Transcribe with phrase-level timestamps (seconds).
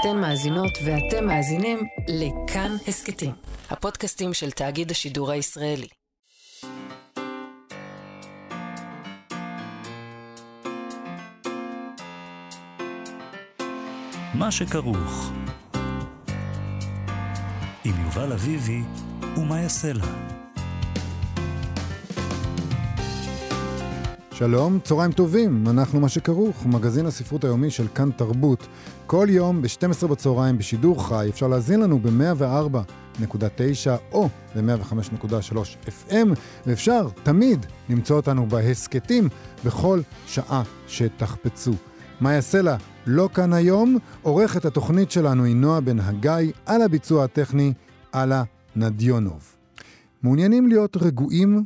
[0.00, 3.30] אתן מאזינות ואתם מאזינים לכאן הסכתים,
[3.70, 5.88] הפודקאסטים של תאגיד השידור הישראלי.
[14.34, 15.32] מה שכרוך
[17.84, 18.82] עם יובל אביבי
[19.36, 20.06] ומה יעשה לה.
[24.40, 28.66] שלום, צהריים טובים, אנחנו מה שכרוך, מגזין הספרות היומי של כאן תרבות.
[29.10, 33.34] כל יום ב-12 בצהריים בשידור חי אפשר להזין לנו ב-104.9
[34.12, 36.28] או ב-105.3 FM,
[36.66, 39.28] ואפשר תמיד למצוא אותנו בהסכתים
[39.64, 41.72] בכל שעה שתחפצו.
[42.20, 42.76] מה יעשה לה?
[43.06, 47.72] לא כאן היום, עורכת התוכנית שלנו היא נועה בן הגיא, על הביצוע הטכני,
[48.14, 48.42] אלה
[48.76, 49.56] נדיונוב.
[50.22, 51.64] מעוניינים להיות רגועים?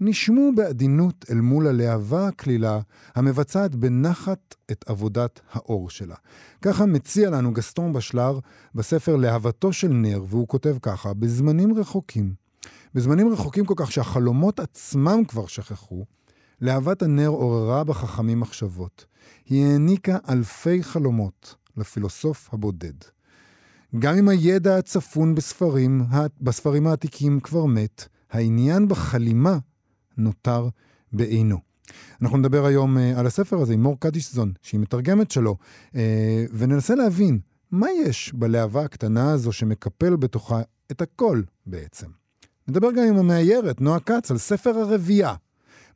[0.00, 2.80] נשמו בעדינות אל מול הלהבה הקלילה
[3.14, 6.14] המבצעת בנחת את עבודת האור שלה.
[6.62, 8.38] ככה מציע לנו גסטון בשלר
[8.74, 12.34] בספר להבתו של נר, והוא כותב ככה, בזמנים רחוקים,
[12.94, 16.04] בזמנים רחוקים כל כך שהחלומות עצמם כבר שכחו,
[16.60, 19.04] להבת הנר עוררה בחכמים מחשבות.
[19.46, 22.94] היא העניקה אלפי חלומות לפילוסוף הבודד.
[23.98, 26.04] גם אם הידע הצפון בספרים,
[26.40, 29.58] בספרים העתיקים כבר מת, העניין בחלימה
[30.18, 30.68] נותר
[31.12, 31.58] בעינו.
[32.22, 35.56] אנחנו נדבר היום uh, על הספר הזה עם מור קדישזון, שהיא מתרגמת שלו,
[35.92, 35.96] uh,
[36.52, 37.38] וננסה להבין
[37.70, 42.06] מה יש בלהבה הקטנה הזו שמקפל בתוכה את הכל בעצם.
[42.68, 45.34] נדבר גם עם המאיירת, נועה כץ, על ספר הרבייה.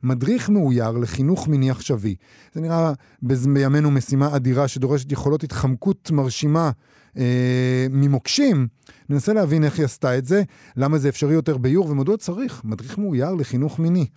[0.03, 2.15] מדריך מאויר לחינוך מיני עכשווי.
[2.53, 6.71] זה נראה בימינו משימה אדירה שדורשת יכולות התחמקות מרשימה
[7.17, 8.67] אה, ממוקשים.
[9.09, 10.43] ננסה להבין איך היא עשתה את זה,
[10.75, 14.07] למה זה אפשרי יותר ביור ומדוע צריך מדריך מאויר לחינוך מיני.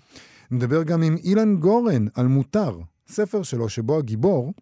[0.50, 4.52] נדבר גם עם אילן גורן על מותר, ספר שלו שבו הגיבור,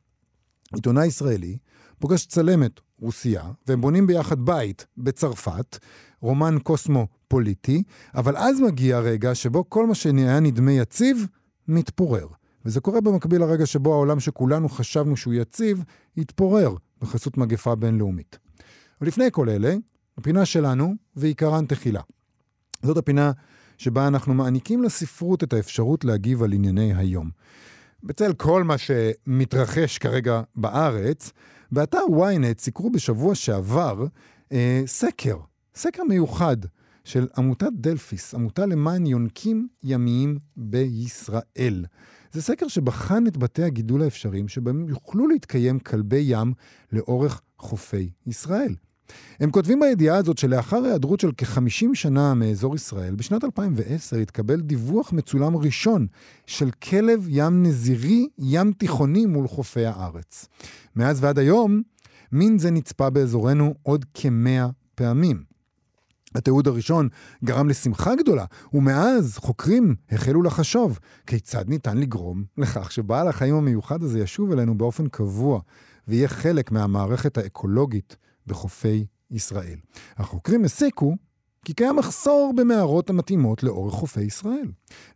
[0.75, 1.57] עיתונאי ישראלי,
[1.99, 5.79] פוגש צלמת רוסייה, והם בונים ביחד בית בצרפת,
[6.23, 7.83] רומן קוסמו-פוליטי,
[8.15, 11.27] אבל אז מגיע הרגע שבו כל מה שהיה נדמה יציב,
[11.69, 12.27] מתפורר.
[12.65, 15.85] וזה קורה במקביל לרגע שבו העולם שכולנו חשבנו שהוא יציב,
[16.17, 18.39] התפורר בחסות מגפה בינלאומית.
[19.01, 19.75] ולפני כל אלה,
[20.19, 22.01] הפינה שלנו, ועיקרן תחילה.
[22.83, 23.33] זאת הפינה
[23.79, 27.31] שבה אנחנו מעניקים לספרות את האפשרות להגיב על ענייני היום.
[28.03, 31.33] בצל כל מה שמתרחש כרגע בארץ,
[31.73, 34.05] באתר ynet סיקרו בשבוע שעבר
[34.53, 35.37] אה, סקר,
[35.75, 36.57] סקר מיוחד
[37.05, 41.85] של עמותת דלפיס, עמותה למען יונקים ימיים בישראל.
[42.33, 46.53] זה סקר שבחן את בתי הגידול האפשריים שבהם יוכלו להתקיים כלבי ים
[46.93, 48.75] לאורך חופי ישראל.
[49.41, 55.13] הם כותבים בידיעה הזאת שלאחר היעדרות של כ-50 שנה מאזור ישראל, בשנת 2010 התקבל דיווח
[55.13, 56.07] מצולם ראשון
[56.47, 60.49] של כלב ים נזירי ים תיכוני מול חופי הארץ.
[60.97, 61.83] מאז ועד היום,
[62.33, 65.52] מין זה נצפה באזורנו עוד כמאה פעמים.
[66.35, 67.09] התיעוד הראשון
[67.45, 74.19] גרם לשמחה גדולה, ומאז חוקרים החלו לחשוב כיצד ניתן לגרום לכך שבעל החיים המיוחד הזה
[74.19, 75.61] ישוב אלינו באופן קבוע
[76.09, 78.17] ויהיה חלק מהמערכת האקולוגית
[78.47, 79.77] בחופי ישראל.
[80.17, 81.17] החוקרים הסיקו
[81.65, 84.67] כי קיים מחסור במערות המתאימות לאורך חופי ישראל.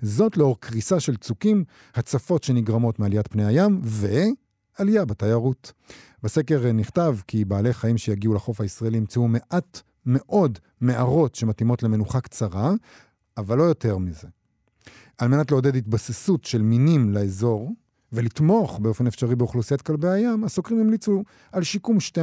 [0.02, 5.72] זאת לאור קריסה של צוקים, הצפות שנגרמות מעליית פני הים ועלייה בתיירות.
[6.22, 12.72] בסקר נכתב כי בעלי חיים שיגיעו לחוף הישראלי ימצאו מעט מאוד מערות שמתאימות למנוחה קצרה,
[13.36, 14.28] אבל לא יותר מזה.
[15.18, 17.72] על מנת לעודד התבססות של מינים לאזור,
[18.12, 22.20] ולתמוך באופן אפשרי באוכלוסיית כלבי הים, הסוקרים המליצו על שיקום שתי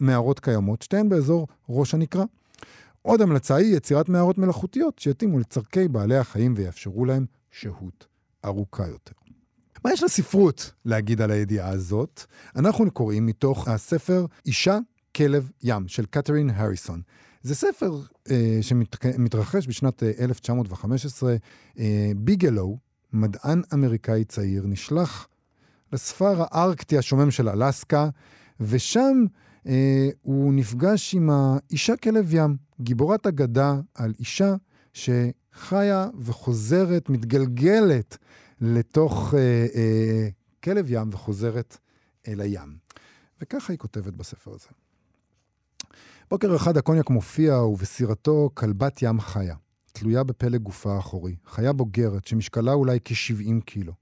[0.00, 2.24] מערות קיימות, שתיהן באזור ראש הנקרה.
[3.02, 8.06] עוד המלצה היא יצירת מערות מלאכותיות שיתאימו לצורכי בעלי החיים ויאפשרו להם שהות
[8.44, 9.12] ארוכה יותר.
[9.84, 12.22] מה יש לספרות להגיד על הידיעה הזאת?
[12.56, 14.78] אנחנו קוראים מתוך הספר אישה,
[15.16, 17.02] כלב ים של קתרין הריסון.
[17.42, 18.00] זה ספר
[18.30, 21.36] אה, שמתרחש בשנת אה, 1915.
[21.78, 22.78] אה, ביגלו,
[23.12, 25.28] מדען אמריקאי צעיר, נשלח
[25.92, 28.08] לספר הארקטי השומם של אלסקה,
[28.60, 29.24] ושם
[29.66, 34.54] אה, הוא נפגש עם האישה כלב ים, גיבורת אגדה על אישה
[34.92, 38.18] שחיה וחוזרת, מתגלגלת
[38.60, 40.28] לתוך אה, אה,
[40.64, 41.76] כלב ים וחוזרת
[42.28, 42.76] אל הים.
[43.40, 44.81] וככה היא כותבת בספר הזה.
[46.30, 49.54] בוקר אחד הקוניאק מופיע ובסירתו כלבת ים חיה,
[49.92, 53.92] תלויה בפלג גופה האחורי, חיה בוגרת שמשקלה אולי כ-70 קילו.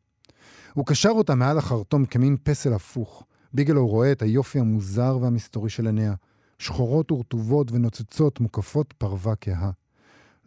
[0.75, 3.25] הוא קשר אותה מעל החרטום כמין פסל הפוך.
[3.53, 6.15] ביגלו רואה את היופי המוזר והמסתורי של עיניה,
[6.59, 9.71] שחורות ורטובות ונוצצות מוקפות פרווה כהה.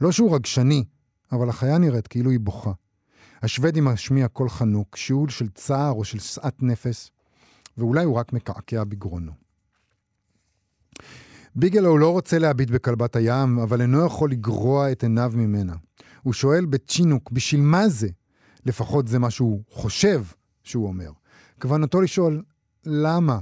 [0.02, 0.84] לא שהוא רגשני,
[1.32, 2.72] אבל החיה נראית כאילו היא בוכה.
[3.42, 7.12] השוודי משמיע קול חנוק, שיעול של צער או של שאט נפש,
[7.78, 9.43] ואולי הוא רק מקעקע בגרונו.
[11.56, 15.76] ביגלו לא רוצה להביט בכלבת הים, אבל אינו יכול לגרוע את עיניו ממנה.
[16.22, 18.08] הוא שואל בצ'ינוק, בשביל מה זה?
[18.66, 20.24] לפחות זה מה שהוא חושב
[20.64, 21.12] שהוא אומר.
[21.62, 22.44] כוונתו לשאול,
[22.86, 23.40] למה?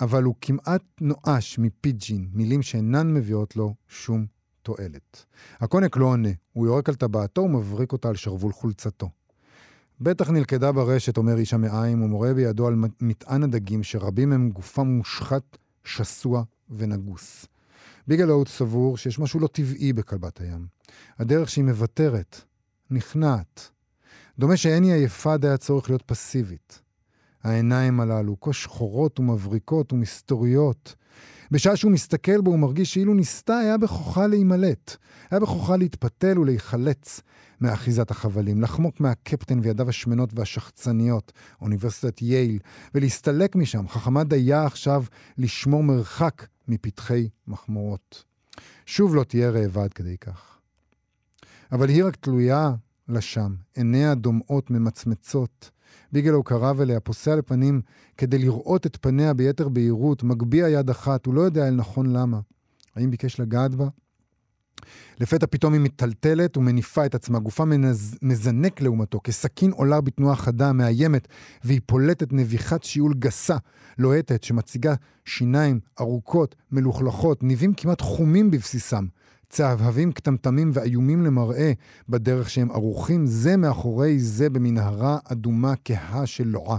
[0.00, 4.26] אבל הוא כמעט נואש מפיג'ין, מילים שאינן מביאות לו שום
[4.62, 5.24] תועלת.
[5.60, 9.10] הקונק לא עונה, הוא יורק על טבעתו ומבריק אותה על שרוול חולצתו.
[10.00, 15.58] בטח נלכדה ברשת, אומר איש המעיים, ומורה בידו על מטען הדגים, שרבים הם גופם מושחת,
[15.84, 16.42] שסוע
[16.76, 17.46] ונגוס.
[18.06, 20.66] ביגלוט סבור שיש משהו לא טבעי בכלבת הים.
[21.18, 22.40] הדרך שהיא מוותרת,
[22.90, 23.70] נכנעת.
[24.38, 26.80] דומה שאין היא עייפה די הצורך להיות פסיבית.
[27.42, 30.94] העיניים הללו, כה שחורות ומבריקות ומסתוריות.
[31.50, 34.96] בשעה שהוא מסתכל בו הוא מרגיש שאילו ניסתה היה בכוחה להימלט.
[35.30, 37.20] היה בכוחה להתפתל ולהיחלץ
[37.60, 42.58] מאחיזת החבלים, לחמוק מהקפטן וידיו השמנות והשחצניות, אוניברסיטת יייל,
[42.94, 43.88] ולהסתלק משם.
[43.88, 45.04] חכמה דייה עכשיו
[45.38, 48.24] לשמור מרחק מפתחי מחמורות.
[48.86, 50.58] שוב לא תהיה רעבה עד כדי כך.
[51.72, 52.74] אבל היא רק תלויה
[53.08, 55.70] לשם, עיניה דומעות ממצמצות.
[56.12, 57.80] ביגלו קרב אליה, פוסע לפנים
[58.18, 62.40] כדי לראות את פניה ביתר בהירות, מגביה יד אחת, הוא לא יודע אל נכון למה.
[62.96, 63.88] האם ביקש לגעת בה?
[65.20, 68.18] לפתע פתאום היא מטלטלת ומניפה את עצמה, גופה מנז...
[68.22, 71.28] מזנק לעומתו, כסכין עולה בתנועה חדה, מאיימת,
[71.64, 73.56] והיא פולטת נביחת שיעול גסה,
[73.98, 74.94] לוהטת, שמציגה
[75.24, 79.06] שיניים ארוכות, מלוכלכות, ניבים כמעט חומים בבסיסם.
[79.54, 81.72] צהבהבים קטמטמים ואיומים למראה
[82.08, 86.78] בדרך שהם ערוכים זה מאחורי זה במנהרה אדומה כהה של לועה.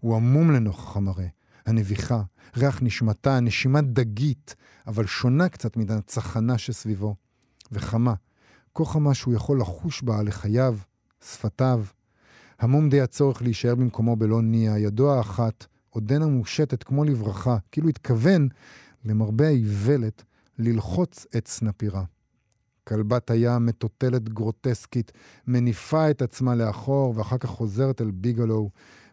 [0.00, 1.26] הוא עמום לנוכח המראה,
[1.66, 2.22] הנביחה,
[2.56, 4.54] ריח נשמתה, נשימה דגית,
[4.86, 7.14] אבל שונה קצת מן הצחנה שסביבו.
[7.72, 8.14] וחמה,
[8.74, 10.76] כה חמה שהוא יכול לחוש בה לחייו,
[11.24, 11.84] שפתיו.
[12.58, 18.48] המום די הצורך להישאר במקומו בלא ניע, ידו האחת עודנה מושטת כמו לברכה, כאילו התכוון,
[19.04, 20.24] למרבה האיוולת,
[20.58, 22.04] ללחוץ את סנפירה.
[22.88, 25.12] כלבת הים מטוטלת גרוטסקית,
[25.46, 28.70] מניפה את עצמה לאחור, ואחר כך חוזרת אל ביגלו,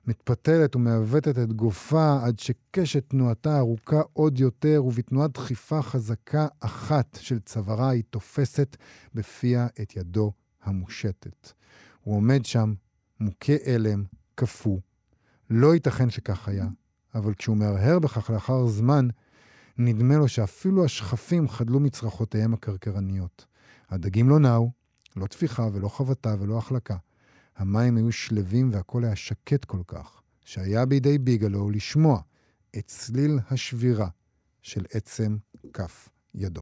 [0.07, 7.39] מתפתלת ומעוותת את גופה עד שקשת תנועתה ארוכה עוד יותר, ובתנועת דחיפה חזקה אחת של
[7.39, 8.77] צווארה היא תופסת
[9.15, 10.31] בפיה את ידו
[10.63, 11.51] המושטת.
[12.01, 12.73] הוא עומד שם,
[13.19, 14.03] מוכה אלם,
[14.35, 14.79] קפוא.
[15.49, 16.67] לא ייתכן שכך היה,
[17.15, 19.07] אבל כשהוא מהרהר בכך לאחר זמן,
[19.77, 23.45] נדמה לו שאפילו השכפים חדלו מצרכותיהם הקרקרניות.
[23.89, 24.71] הדגים לא נעו,
[25.15, 26.95] לא טפיחה ולא חבטה ולא החלקה.
[27.57, 32.21] המים היו שלווים והכל היה שקט כל כך, שהיה בידי ביגלו לשמוע
[32.77, 34.07] את צליל השבירה
[34.61, 35.37] של עצם
[35.73, 36.61] כף ידו.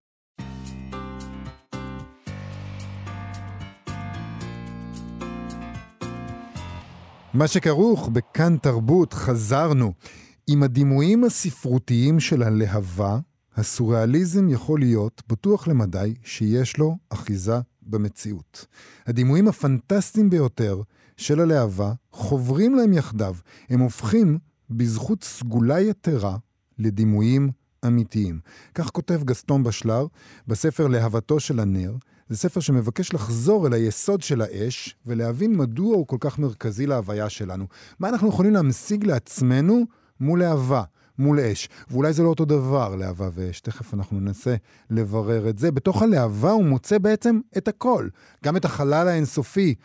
[7.33, 9.93] מה שכרוך בכאן תרבות, חזרנו.
[10.53, 13.19] עם הדימויים הספרותיים של הלהבה,
[13.55, 18.65] הסוריאליזם יכול להיות בטוח למדי שיש לו אחיזה במציאות.
[19.07, 20.81] הדימויים הפנטסטיים ביותר
[21.17, 23.35] של הלהבה חוברים להם יחדיו.
[23.69, 24.37] הם הופכים,
[24.69, 26.37] בזכות סגולה יתרה,
[26.79, 27.49] לדימויים
[27.85, 28.39] אמיתיים.
[28.75, 30.05] כך כותב גסטון בשלר
[30.47, 31.95] בספר להבתו של הנר.
[32.29, 37.29] זה ספר שמבקש לחזור אל היסוד של האש ולהבין מדוע הוא כל כך מרכזי להוויה
[37.29, 37.65] שלנו.
[37.99, 39.85] מה אנחנו יכולים להמשיג לעצמנו
[40.21, 40.83] מול להבה.
[41.19, 41.69] מול אש.
[41.91, 43.61] ואולי זה לא אותו דבר, להבה ואש.
[43.61, 44.55] תכף אנחנו ננסה
[44.89, 45.71] לברר את זה.
[45.71, 48.07] בתוך הלהבה הוא מוצא בעצם את הכל.
[48.45, 49.75] גם את החלל האינסופי,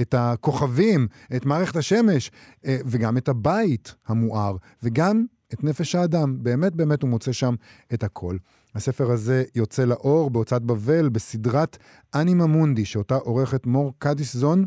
[0.00, 2.30] את הכוכבים, את מערכת השמש,
[2.66, 6.36] אה, וגם את הבית המואר, וגם את נפש האדם.
[6.42, 7.54] באמת באמת הוא מוצא שם
[7.94, 8.36] את הכל.
[8.74, 11.76] הספר הזה יוצא לאור בהוצאת בבל בסדרת
[12.14, 14.64] אנימה מונדי, שאותה עורכת מור קדישזון,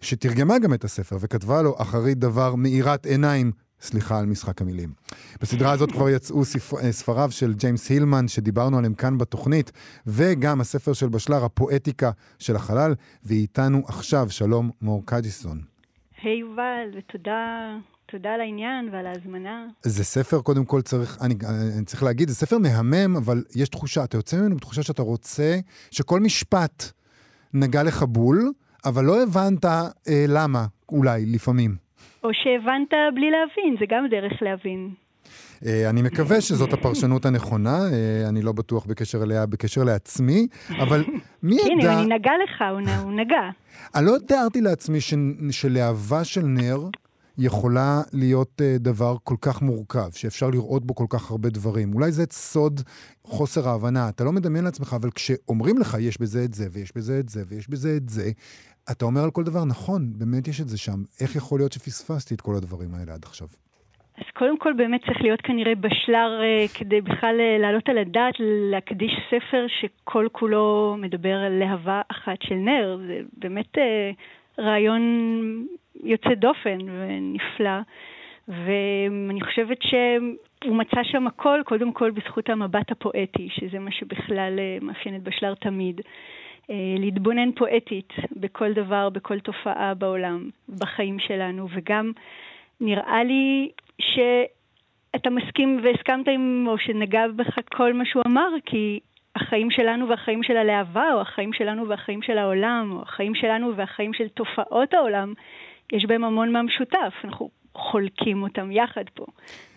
[0.00, 3.52] שתרגמה גם את הספר וכתבה לו אחרית דבר מאירת עיניים
[3.84, 4.92] סליחה על משחק המילים.
[5.40, 9.72] בסדרה הזאת כבר יצאו ספר, אה, ספריו של ג'יימס הילמן, שדיברנו עליהם כאן בתוכנית,
[10.06, 15.60] וגם הספר של בשלר, הפואטיקה של החלל, ואיתנו עכשיו, שלום מור קדיסון.
[16.22, 17.76] היי hey, יובל, ותודה
[18.06, 19.66] תודה על העניין ועל ההזמנה.
[19.82, 21.34] זה ספר, קודם כל צריך, אני,
[21.76, 25.58] אני צריך להגיד, זה ספר מהמם, אבל יש תחושה, אתה יוצא ממנו בתחושה שאתה רוצה
[25.90, 26.92] שכל משפט
[27.54, 28.52] נגע לך בול,
[28.84, 29.88] אבל לא הבנת אה,
[30.28, 31.83] למה, אולי, לפעמים.
[32.24, 34.90] או שהבנת בלי להבין, זה גם דרך להבין.
[35.54, 41.04] Uh, אני מקווה שזאת הפרשנות הנכונה, uh, אני לא בטוח בקשר אליה, בקשר לעצמי, אבל
[41.42, 41.72] מי ידע...
[41.72, 42.64] הנה, אני נגע לך,
[43.02, 43.50] הוא נגע.
[43.94, 44.98] אני לא תיארתי לעצמי.
[45.50, 46.78] שלהבה של נר
[47.38, 51.94] יכולה להיות uh, דבר כל כך מורכב, שאפשר לראות בו כל כך הרבה דברים.
[51.94, 52.80] אולי זה סוד
[53.24, 54.08] חוסר ההבנה.
[54.08, 57.42] אתה לא מדמיין לעצמך, אבל כשאומרים לך, יש בזה את זה, ויש בזה את זה,
[57.48, 58.30] ויש בזה את זה,
[58.92, 60.98] אתה אומר על כל דבר, נכון, באמת יש את זה שם.
[61.20, 63.48] איך יכול להיות שפספסתי את כל הדברים האלה עד עכשיו?
[64.18, 68.34] אז קודם כל באמת צריך להיות כנראה בשלר uh, כדי בכלל uh, לעלות על הדעת,
[68.70, 72.98] להקדיש ספר שכל כולו מדבר על להבה אחת של נר.
[73.06, 75.02] זה באמת uh, רעיון
[76.04, 77.80] יוצא דופן ונפלא.
[78.48, 84.84] ואני חושבת שהוא מצא שם הכל, קודם כל בזכות המבט הפואטי, שזה מה שבכלל uh,
[84.84, 86.00] מאפיין את בשלר תמיד.
[86.70, 92.12] Uh, להתבונן פואטית בכל דבר, בכל תופעה בעולם, בחיים שלנו, וגם
[92.80, 99.00] נראה לי שאתה מסכים והסכמת עם, או שנגע בך כל מה שהוא אמר, כי
[99.36, 104.14] החיים שלנו והחיים של הלהבה, או החיים שלנו והחיים של העולם, או החיים שלנו והחיים
[104.14, 105.32] של תופעות העולם,
[105.92, 107.14] יש בהם המון מהמשותף.
[107.24, 109.26] אנחנו חולקים אותם יחד פה,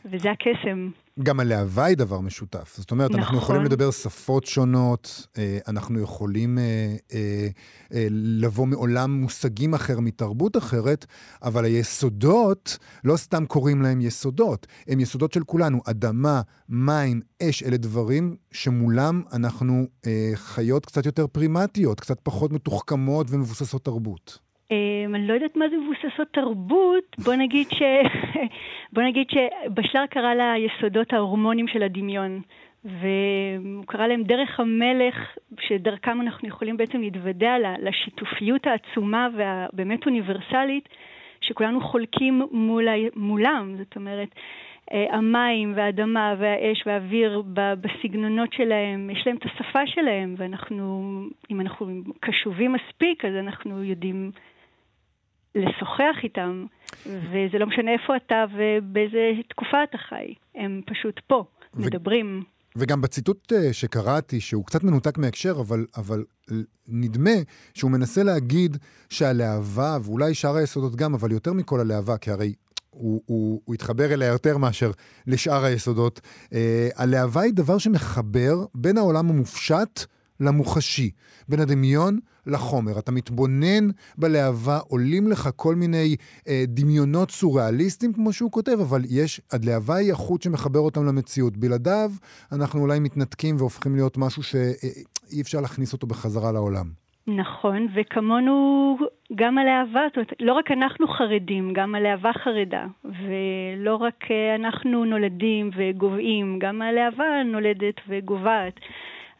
[0.05, 0.89] וזה הקסם.
[1.23, 2.75] גם הלהבה היא דבר משותף.
[2.77, 3.21] זאת אומרת, נכון.
[3.21, 10.57] אנחנו יכולים לדבר שפות שונות, אה, אנחנו יכולים אה, אה, לבוא מעולם מושגים אחר, מתרבות
[10.57, 11.05] אחרת,
[11.43, 15.81] אבל היסודות, לא סתם קוראים להם יסודות, הם יסודות של כולנו.
[15.85, 19.87] אדמה, מים, אש, אלה דברים שמולם אנחנו
[20.35, 24.46] חיות קצת יותר פרימטיות, קצת פחות מתוחכמות ומבוססות תרבות.
[24.71, 27.81] Um, אני לא יודעת מה זה מבוססות תרבות, בוא נגיד, ש...
[28.93, 32.41] בוא נגיד שבשלר קרא לה יסודות ההורמונים של הדמיון,
[32.85, 40.89] והוא קרא להם דרך המלך, שדרכם אנחנו יכולים בעצם להתוודע לשיתופיות העצומה והבאמת אוניברסלית,
[41.41, 42.87] שכולנו חולקים מול...
[43.15, 44.29] מולם, זאת אומרת,
[44.93, 51.03] אה, המים והאדמה והאש והאוויר בסגנונות שלהם, יש להם את השפה שלהם, ואנחנו,
[51.51, 54.31] אם אנחנו קשובים מספיק, אז אנחנו יודעים
[55.55, 56.65] לשוחח איתם,
[57.05, 61.81] וזה לא משנה איפה אתה ובאיזה תקופה אתה חי, הם פשוט פה, ו...
[61.81, 62.43] מדברים.
[62.75, 66.23] וגם בציטוט אה, שקראתי, שהוא קצת מנותק מהקשר, אבל, אבל
[66.87, 67.31] נדמה
[67.73, 68.77] שהוא מנסה להגיד
[69.09, 72.53] שהלהבה, ואולי שאר היסודות גם, אבל יותר מכל הלהבה, כי הרי
[72.89, 74.91] הוא, הוא, הוא התחבר אליה יותר מאשר
[75.27, 76.21] לשאר היסודות.
[76.45, 76.53] Uh,
[76.95, 80.05] הלהבה היא דבר שמחבר בין העולם המופשט
[80.39, 81.11] למוחשי,
[81.49, 82.99] בין הדמיון לחומר.
[82.99, 86.15] אתה מתבונן בלהבה, עולים לך כל מיני
[86.47, 91.57] אה, דמיונות סוריאליסטיים, כמו שהוא כותב, אבל יש, הלהבה היא החוט שמחבר אותם למציאות.
[91.57, 92.11] בלעדיו,
[92.51, 96.85] אנחנו אולי מתנתקים והופכים להיות משהו שאי אפשר להכניס אותו בחזרה לעולם.
[97.27, 98.97] נכון, וכמונו
[99.35, 105.05] גם הלהבה, זאת אומרת, לא רק אנחנו חרדים, גם הלהבה חרדה, ולא רק אה, אנחנו
[105.05, 108.79] נולדים וגוועים, גם הלהבה נולדת וגוועת.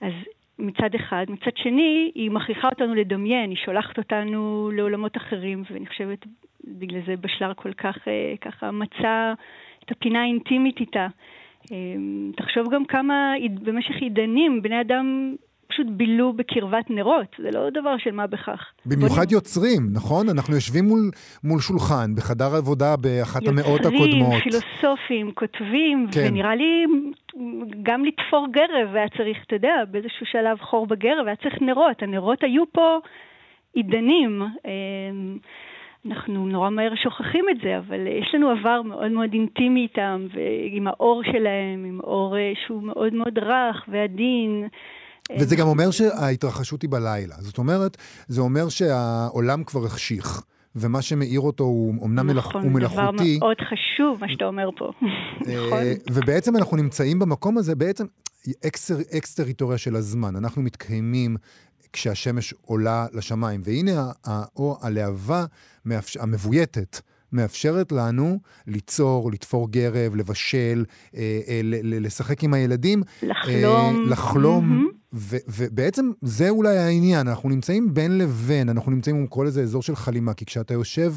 [0.02, 0.14] אז
[0.60, 1.26] מצד אחד.
[1.30, 6.26] מצד שני, היא מכריחה אותנו לדמיין, היא שולחת אותנו לעולמות אחרים, ואני חושבת,
[6.64, 9.34] בגלל זה בשלר כל כך אה, ככה מצא
[9.86, 11.08] את הפינה האינטימית איתה.
[11.72, 11.78] אה,
[12.38, 13.34] תחשוב גם כמה
[13.64, 15.36] במשך עידנים בני אדם
[15.68, 18.72] פשוט בילו בקרבת נרות, זה לא דבר של מה בכך.
[18.86, 19.34] במיוחד בוא...
[19.34, 20.30] יוצרים, נכון?
[20.30, 21.12] אנחנו יושבים מול,
[21.44, 24.34] מול שולחן, בחדר עבודה באחת יוצרים, המאות הקודמות.
[24.34, 26.28] יוצרים, פילוסופים, כותבים, כן.
[26.28, 26.86] ונראה לי
[27.84, 32.04] גם לתפור גרב היה צריך, אתה יודע, באיזשהו שלב חור בגרב, היה צריך נרות.
[32.04, 33.00] הנרות היו פה
[33.74, 34.42] עידנים.
[34.42, 35.38] אמ,
[36.06, 40.88] אנחנו נורא מהר שוכחים את זה, אבל יש לנו עבר מאוד מאוד אינטימי איתם, ועם
[40.88, 44.68] האור שלהם, עם אור אה, שהוא מאוד מאוד רך ועדין.
[45.40, 47.36] וזה גם אומר שההתרחשות היא בלילה.
[47.40, 50.42] זאת אומרת, זה אומר שהעולם כבר החשיך.
[50.80, 53.02] ומה שמאיר אותו הוא אמנם נכון, הוא מלאכותי.
[53.02, 54.92] נכון, דבר מאוד חשוב מה שאתה אומר פה.
[55.42, 55.74] נכון.
[55.74, 58.06] אה, ובעצם אנחנו נמצאים במקום הזה, בעצם
[59.18, 60.36] אקס-טריטוריה של הזמן.
[60.36, 61.38] אנחנו מתקיימים
[61.94, 63.62] כשהשמש עולה לשמיים.
[63.64, 65.46] והנה האור, הלהבה
[66.20, 67.02] המבויתת.
[67.34, 73.04] מאפשרת לנו ליצור, לתפור גרב, לבשל, אה, אה, לשחק עם הילדים.
[73.24, 73.96] לחלום.
[73.96, 74.88] אה, לחלום.
[74.88, 74.97] Mm-hmm.
[75.14, 79.82] ו- ובעצם זה אולי העניין, אנחנו נמצאים בין לבין, אנחנו נמצאים, הוא קורא לזה אזור
[79.82, 81.14] של חלימה, כי כשאתה יושב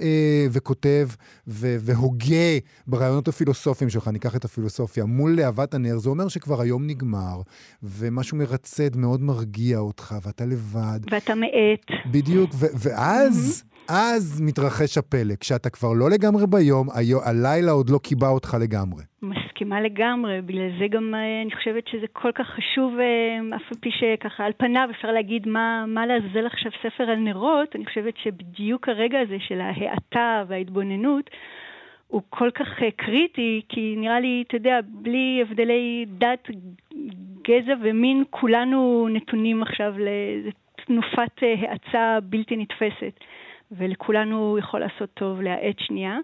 [0.00, 1.08] אה, וכותב
[1.46, 6.86] ו- והוגה ברעיונות הפילוסופיים שלך, ניקח את הפילוסופיה, מול להבת הנר, זה אומר שכבר היום
[6.86, 7.40] נגמר,
[7.82, 11.00] ומשהו מרצד מאוד מרגיע אותך, ואתה לבד.
[11.12, 12.10] ואתה מאט.
[12.10, 13.62] בדיוק, ו- ואז...
[13.64, 13.70] Mm-hmm.
[13.92, 16.88] אז מתרחש הפלא, כשאתה כבר לא לגמרי ביום,
[17.22, 19.02] הלילה עוד לא קיבע אותך לגמרי.
[19.60, 23.78] מסכימה לגמרי, בגלל זה גם אה, אני חושבת שזה כל כך חשוב, אה, אף על
[23.80, 28.16] פי שככה על פניו אפשר להגיד מה, מה לעזל עכשיו ספר על נרות, אני חושבת
[28.16, 31.30] שבדיוק הרגע הזה של ההאטה וההתבוננות,
[32.08, 36.48] הוא כל כך אה, קריטי, כי נראה לי, אתה יודע, בלי הבדלי דת,
[37.42, 43.20] גזע ומין, כולנו נתונים עכשיו לתנופת האצה בלתי נתפסת.
[43.72, 46.18] ולכולנו יכול לעשות טוב להאט שנייה.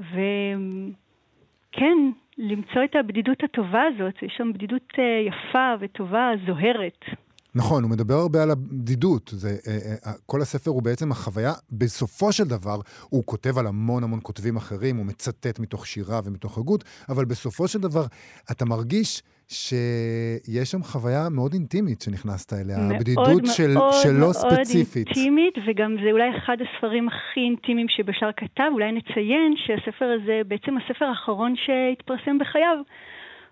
[0.00, 1.96] וכן,
[2.38, 7.04] למצוא את הבדידות הטובה הזאת, יש שם בדידות אה, יפה וטובה, זוהרת.
[7.54, 9.30] נכון, הוא מדבר הרבה על הבדידות.
[9.34, 14.04] זה, אה, אה, כל הספר הוא בעצם החוויה, בסופו של דבר, הוא כותב על המון
[14.04, 18.04] המון כותבים אחרים, הוא מצטט מתוך שירה ומתוך הגות, אבל בסופו של דבר,
[18.50, 24.18] אתה מרגיש שיש שם חוויה מאוד אינטימית שנכנסת אליה, מאוד, הבדידות מאוד, של, מאוד, שלו
[24.18, 25.06] מאוד ספציפית.
[25.06, 28.70] אינטימית, וגם זה אולי אחד הספרים הכי אינטימיים שבשאר כתב.
[28.72, 32.76] אולי נציין שהספר הזה בעצם הספר האחרון שהתפרסם בחייו.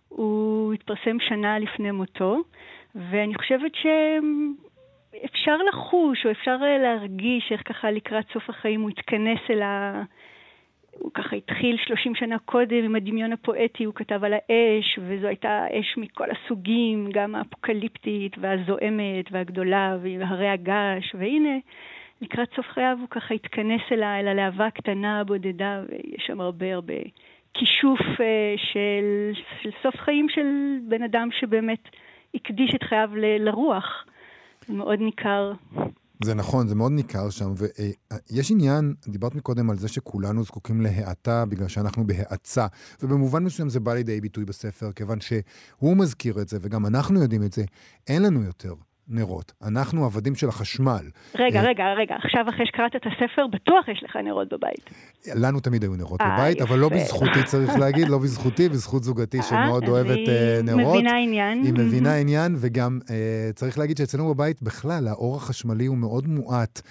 [0.09, 2.37] הוא התפרסם שנה לפני מותו,
[2.95, 9.63] ואני חושבת שאפשר לחוש, או אפשר להרגיש איך ככה לקראת סוף החיים הוא התכנס אל
[9.63, 10.03] ה...
[10.99, 15.67] הוא ככה התחיל 30 שנה קודם עם הדמיון הפואטי, הוא כתב על האש, וזו הייתה
[15.73, 21.59] אש מכל הסוגים, גם האפוקליפטית והזועמת והגדולה והרי הגעש, והנה,
[22.21, 26.95] לקראת סוף חייו הוא ככה התכנס אל הלהבה הקטנה, הבודדה, ויש שם הרבה הרבה
[27.55, 29.33] כישוף אה, של,
[29.63, 31.89] של סוף חיים של בן אדם שבאמת
[32.35, 33.09] הקדיש את חייו
[33.39, 33.85] לרוח.
[34.69, 35.53] זה מאוד ניכר.
[36.25, 41.45] זה נכון, זה מאוד ניכר שם, ויש עניין, דיברת מקודם על זה שכולנו זקוקים להאטה
[41.47, 42.67] בגלל שאנחנו בהאצה,
[43.03, 47.43] ובמובן מסוים זה בא לידי ביטוי בספר, כיוון שהוא מזכיר את זה, וגם אנחנו יודעים
[47.43, 47.65] את זה,
[48.09, 48.75] אין לנו יותר
[49.11, 49.53] נרות.
[49.63, 51.11] אנחנו עבדים של החשמל.
[51.35, 54.91] רגע, אה, רגע, רגע, עכשיו אחרי שקראת את הספר, בטוח יש לך נרות בבית.
[55.35, 56.89] לנו תמיד היו נרות אה, בבית, אבל לא.
[56.89, 60.95] בזכותי צריך להגיד, לא בזכותי, בזכות זוגתי שמאוד אז אוהבת אה, היא נרות.
[60.95, 61.63] מבינה עניין.
[61.65, 66.83] היא מבינה עניין, וגם אה, צריך להגיד שאצלנו בבית בכלל, האור החשמלי הוא מאוד מועט.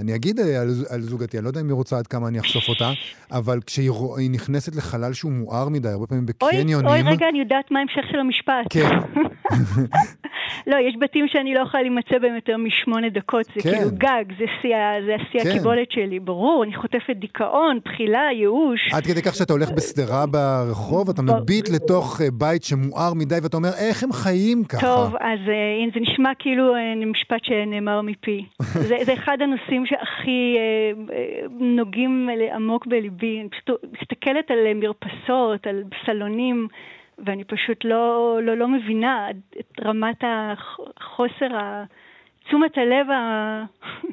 [0.00, 2.40] אני אגיד אה, על, על זוגתי, אני לא יודע אם היא רוצה עד כמה אני
[2.40, 2.90] אחשוף אותה,
[3.32, 6.88] אבל כשהיא נכנסת לחלל שהוא מואר מדי, הרבה פעמים אוי, בקניונים...
[6.88, 8.66] אוי, רגע, אני יודעת מה ההמשך של המשפט.
[8.70, 8.88] כן.
[10.70, 13.70] לא, יש בתים שאני לא יכולה להימצא בהם יותר משמונה דקות, זה כן.
[13.70, 15.50] כאילו גג, זה שיא כן.
[15.50, 18.80] הקיבולת שלי, ברור, אני חוטפת דיכאון, בחילה, ייאוש.
[18.92, 23.56] עד כדי כך שאתה הולך בשדרה ברחוב, אתה מביט לתוך אה, בית שמואר מדי, ואתה
[23.56, 24.80] אומר, איך הם חיים ככה?
[24.80, 26.74] טוב, אז אה, זה נשמע כאילו
[27.06, 28.44] משפט שנאמר מפי.
[28.88, 33.40] זה, זה אחד הנושאים שהכי אה, אה, נוגעים עמוק בליבי.
[33.40, 36.68] אני פשוט מסתכלת על אה, מרפסות, על סלונים,
[37.18, 39.28] ואני פשוט לא, לא, לא מבינה
[39.60, 41.48] את רמת החוסר,
[42.44, 43.64] תשומת הלב ה-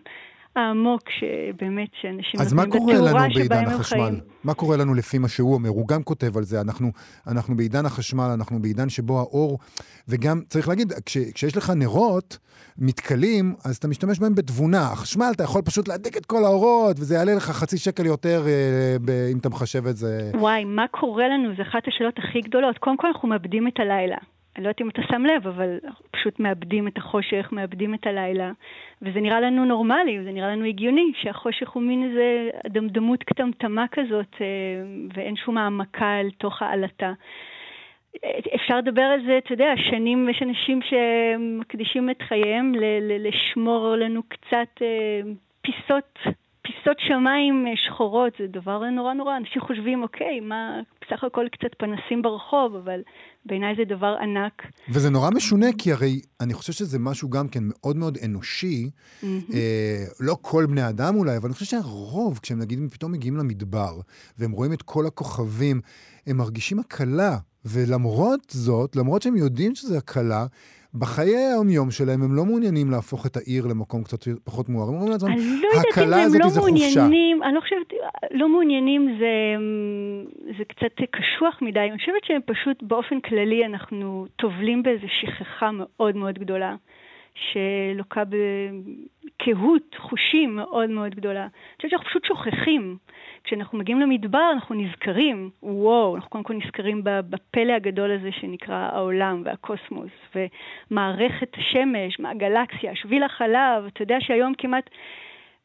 [0.57, 3.99] העמוק שבאמת, שאנשים אז מה נותנים קורה בתאורה לנו בעידן שבהם הם החשמל?
[3.99, 4.19] חיים.
[4.43, 5.69] מה קורה לנו לפי מה שהוא אומר?
[5.69, 6.91] הוא גם כותב על זה, אנחנו,
[7.27, 9.59] אנחנו בעידן החשמל, אנחנו בעידן שבו האור,
[10.07, 12.37] וגם, צריך להגיד, כש, כשיש לך נרות
[12.77, 14.91] מתכלים, אז אתה משתמש בהם בתבונה.
[14.91, 19.27] החשמל, אתה יכול פשוט להדליק את כל האורות, וזה יעלה לך חצי שקל יותר אה,
[19.31, 20.31] אם אתה מחשב את זה.
[20.33, 21.55] וואי, מה קורה לנו?
[21.57, 22.77] זו אחת השאלות הכי גדולות.
[22.77, 24.17] קודם כל, אנחנו מאבדים את הלילה.
[24.57, 25.77] אני לא יודעת אם אתה שם לב, אבל
[26.11, 28.51] פשוט מאבדים את החושך, מאבדים את הלילה,
[29.01, 34.35] וזה נראה לנו נורמלי, זה נראה לנו הגיוני, שהחושך הוא מין איזה דמדמות קטמטמה כזאת,
[34.41, 34.45] אה,
[35.13, 37.13] ואין שום העמקה אל תוך העלטה.
[38.55, 43.95] אפשר לדבר על זה, אתה יודע, שנים יש אנשים שמקדישים את חייהם ל- ל- לשמור
[43.95, 45.21] לנו קצת אה,
[45.61, 46.19] פיסות,
[46.61, 49.37] פיסות שמיים אה, שחורות, זה דבר נורא נורא.
[49.37, 53.01] אנשים חושבים, אוקיי, מה, בסך הכל קצת פנסים ברחוב, אבל
[53.47, 54.61] בעיניי זה דבר ענק.
[54.89, 58.89] וזה נורא משונה, כי הרי אני חושב שזה משהו גם כן מאוד מאוד אנושי.
[59.23, 63.99] אה, לא כל בני אדם אולי, אבל אני חושב שהרוב, כשהם נגיד פתאום מגיעים למדבר,
[64.37, 65.81] והם רואים את כל הכוכבים,
[66.27, 67.37] הם מרגישים הקלה.
[67.65, 70.45] ולמרות זאת, למרות שהם יודעים שזה הקלה,
[70.99, 74.87] בחיי היום-יום שלהם הם לא מעוניינים להפוך את העיר למקום קצת פחות מואר.
[74.87, 76.99] הם אומרים לעצמם, אני לא יודעת אם הקלה הם הזאת לא זה חופשה.
[76.99, 77.93] מעוניינים, אני לא חושבת,
[78.31, 79.33] לא מעוניינים זה,
[80.57, 86.15] זה קצת קשוח מדי, אני חושבת שהם פשוט באופן כללי אנחנו טובלים באיזו שכחה מאוד
[86.15, 86.75] מאוד גדולה,
[87.35, 91.43] שלוקה בקהות חושים מאוד מאוד גדולה.
[91.43, 92.97] אני חושבת שאנחנו פשוט שוכחים.
[93.47, 99.41] כשאנחנו מגיעים למדבר אנחנו נזכרים, וואו, אנחנו קודם כל נזכרים בפלא הגדול הזה שנקרא העולם
[99.45, 104.89] והקוסמוס, ומערכת השמש, מהגלקסיה, שביל החלב, אתה יודע שהיום כמעט...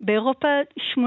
[0.03, 0.49] באירופה
[0.95, 0.99] 80%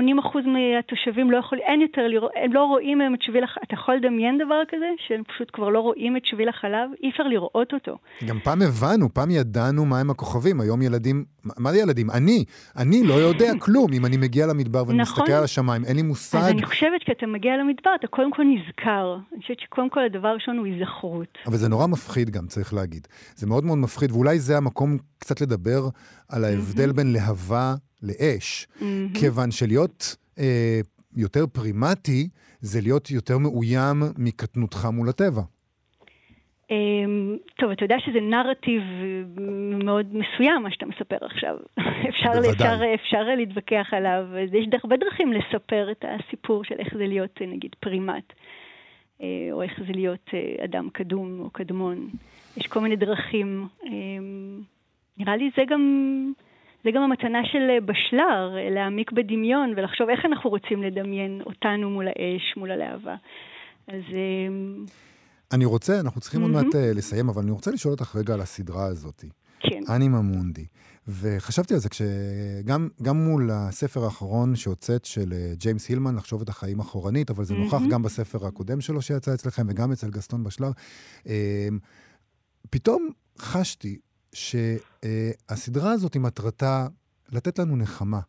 [0.48, 3.64] מהתושבים לא יכולים, אין יותר לראות, הם לא רואים היום את שביל החלב.
[3.68, 4.86] אתה יכול לדמיין דבר כזה?
[5.08, 6.90] שהם פשוט כבר לא רואים את שביל החלב?
[7.04, 7.98] אי אפשר לראות אותו.
[8.26, 10.62] גם פעם הבנו, פעם ידענו מהם הכוכבים.
[10.62, 11.26] היום ילדים,
[11.58, 12.12] מה זה ילדים?
[12.12, 12.46] אני,
[12.78, 13.94] אני לא יודע כלום.
[13.94, 15.24] אם אני מגיע למדבר ואני נכון.
[15.24, 16.38] מסתכל על השמיים, אין לי מושג.
[16.38, 19.18] אז אני חושבת שכשאתה מגיע למדבר, אתה קודם כל נזכר.
[19.34, 21.38] אני חושבת שקודם כל הדבר הראשון הוא היזכרות.
[21.48, 23.08] אבל זה נורא מפחיד גם, צריך להגיד.
[23.36, 25.90] זה מאוד מאוד מפחיד, ואולי זה המקום קצת לדבר
[26.30, 27.74] על ההבדל בין להבה
[28.06, 28.68] לאש.
[29.14, 30.80] כיוון שלהיות אה,
[31.16, 32.30] יותר פרימטי,
[32.62, 35.42] זה להיות יותר מאוים מקטנותך מול הטבע.
[36.72, 38.82] אמ, טוב, אתה יודע שזה נרטיב
[39.84, 41.58] מאוד מסוים, מה שאתה מספר עכשיו.
[42.10, 42.30] אפשר.
[42.52, 47.76] אפשר, אפשר להתווכח עליו, יש הרבה דרכים לספר את הסיפור של איך זה להיות, נגיד,
[47.80, 48.34] פרימט.
[49.52, 50.30] או איך זה להיות
[50.64, 52.10] אדם קדום או קדמון.
[52.58, 53.68] יש כל מיני דרכים.
[55.18, 55.82] נראה לי זה גם,
[56.86, 62.58] זה גם המתנה של בשלר, להעמיק בדמיון ולחשוב איך אנחנו רוצים לדמיין אותנו מול האש,
[62.58, 63.16] מול הלהבה.
[63.88, 64.04] אז...
[65.54, 66.58] אני רוצה, אנחנו צריכים mm-hmm.
[66.58, 69.26] עוד מעט לסיים, אבל אני רוצה לשאול אותך רגע על הסדרה הזאת.
[69.60, 69.82] כן.
[69.96, 70.66] אנימה מונדי.
[71.08, 76.80] וחשבתי על זה כשגם מול הספר האחרון שהוצאת של אה, ג'יימס הילמן, לחשוב את החיים
[76.80, 77.58] אחורנית, אבל זה mm-hmm.
[77.58, 80.72] נוכח גם בספר הקודם שלו שיצא אצלכם וגם אצל גסטון בשלר.
[81.28, 81.68] אה,
[82.70, 83.98] פתאום חשתי
[84.36, 86.88] שהסדרה הזאת, מטרתה
[87.32, 88.20] לתת לנו נחמה.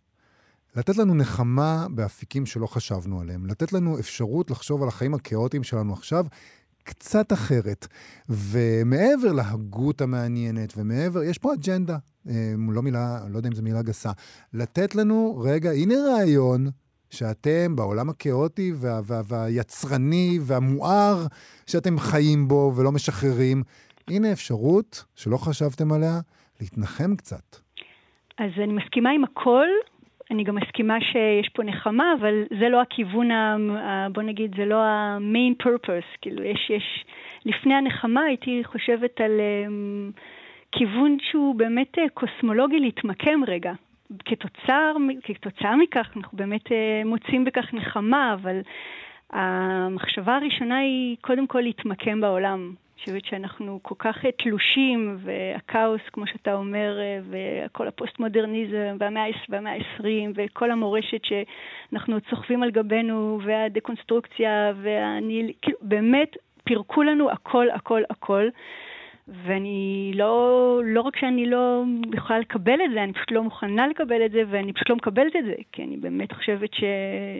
[0.76, 5.92] לתת לנו נחמה באפיקים שלא חשבנו עליהם, לתת לנו אפשרות לחשוב על החיים הכאוטיים שלנו
[5.92, 6.26] עכשיו
[6.84, 7.86] קצת אחרת.
[8.28, 13.82] ומעבר להגות המעניינת, ומעבר, יש פה אג'נדה, אה, לא מילה, לא יודע אם זו מילה
[13.82, 14.10] גסה,
[14.52, 16.70] לתת לנו, רגע, הנה רעיון
[17.10, 21.26] שאתם בעולם הכאוטי וה, וה, והיצרני והמואר
[21.66, 23.62] שאתם חיים בו ולא משחררים,
[24.10, 26.20] הנה אפשרות שלא חשבתם עליה,
[26.60, 27.56] להתנחם קצת.
[28.38, 29.66] אז אני מסכימה עם הכל,
[30.30, 33.56] אני גם מסכימה שיש פה נחמה, אבל זה לא הכיוון, ה,
[34.12, 36.18] בוא נגיד, זה לא ה-main purpose.
[36.20, 37.04] כאילו, יש, יש,
[37.44, 40.20] לפני הנחמה הייתי חושבת על um,
[40.72, 43.72] כיוון שהוא באמת uh, קוסמולוגי להתמקם רגע.
[44.24, 46.72] כתוצר, כתוצאה מכך אנחנו באמת uh,
[47.04, 48.60] מוצאים בכך נחמה, אבל
[49.30, 52.74] המחשבה הראשונה היא קודם כל להתמקם בעולם.
[53.00, 56.98] חושבת שאנחנו כל כך תלושים, והכאוס, כמו שאתה אומר,
[57.30, 60.04] וכל הפוסט-מודרניזם, והמאה ה-20,
[60.34, 65.52] וכל המורשת שאנחנו צוחבים על גבינו, והדקונסטרוקציה, והניל...
[65.62, 68.48] כאילו, באמת פירקו לנו הכל, הכל, הכל.
[69.28, 71.84] ואני לא, לא רק שאני לא
[72.14, 75.36] יכולה לקבל את זה, אני פשוט לא מוכנה לקבל את זה, ואני פשוט לא מקבלת
[75.36, 76.84] את זה, כי אני באמת חושבת ש,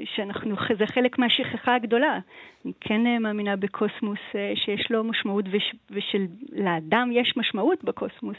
[0.04, 2.18] שאנחנו, זה חלק מהשכחה הגדולה.
[2.64, 8.36] אני כן אה, מאמינה בקוסמוס אה, שיש לו משמעות, וש, ושלאדם יש משמעות בקוסמוס.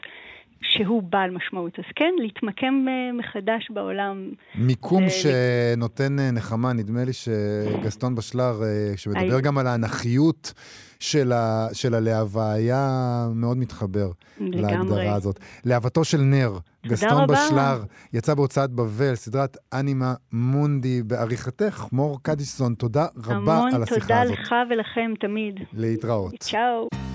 [0.61, 1.79] שהוא בעל משמעות.
[1.79, 4.31] אז כן, להתמקם אה, מחדש בעולם.
[4.55, 5.09] מיקום ו...
[5.09, 8.61] שנותן נחמה, נדמה לי שגסטון בשלר,
[8.95, 10.53] שמדבר גם על האנכיות
[10.99, 14.61] של, ה, של הלהבה, היה מאוד מתחבר לגמרי.
[14.61, 15.39] להגדרה הזאת.
[15.65, 17.33] להבתו של נר, גסטון רבה.
[17.33, 24.11] בשלר, יצא בהוצאת בבל, סדרת אנימה מונדי בעריכתך, מור קדיסון, תודה רבה על השיחה הזאת.
[24.11, 25.59] המון תודה לך ולכם תמיד.
[25.73, 26.33] להתראות.
[26.39, 27.06] צ'או.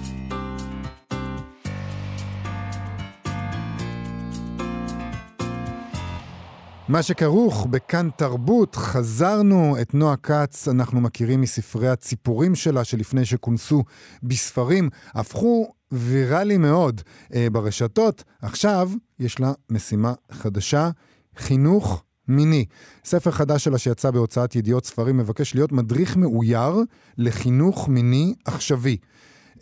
[6.93, 13.85] מה שכרוך בכאן תרבות, חזרנו את נועה כץ, אנחנו מכירים מספרי הציפורים שלה, שלפני שכונסו
[14.23, 17.01] בספרים, הפכו ויראלי מאוד
[17.35, 18.25] אה, ברשתות.
[18.43, 20.91] עכשיו יש לה משימה חדשה,
[21.37, 22.65] חינוך מיני.
[23.05, 26.75] ספר חדש שלה שיצא בהוצאת ידיעות ספרים מבקש להיות מדריך מאויר
[27.19, 28.97] לחינוך מיני עכשווי.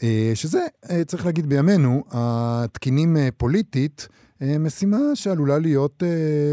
[0.02, 4.08] אה, שזה, אה, צריך להגיד בימינו, התקינים אה, פוליטית,
[4.40, 6.02] משימה שעלולה להיות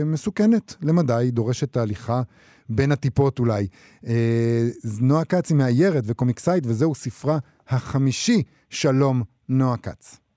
[0.05, 2.21] מסוכנת למדי, דורשת תהליכה
[2.69, 3.67] בין הטיפות אולי.
[5.01, 7.37] נועה כץ היא מאיירת וקומיקסאית, וזהו ספרה
[7.69, 8.43] החמישי.
[8.69, 10.27] שלום, נועה כץ.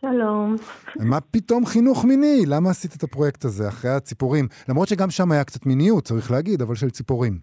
[0.00, 0.56] שלום.
[0.96, 2.42] מה פתאום חינוך מיני?
[2.46, 4.48] למה עשית את הפרויקט הזה אחרי הציפורים?
[4.68, 7.38] למרות שגם שם היה קצת מיניות, צריך להגיד, אבל של ציפורים.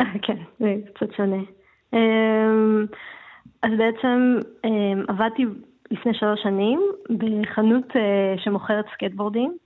[0.26, 1.42] כן, זה קצת שונה.
[1.92, 2.86] אמ,
[3.62, 5.42] אז בעצם אמ, עבדתי
[5.90, 9.56] לפני שלוש שנים בחנות אה, שמוכרת סקטבורדים,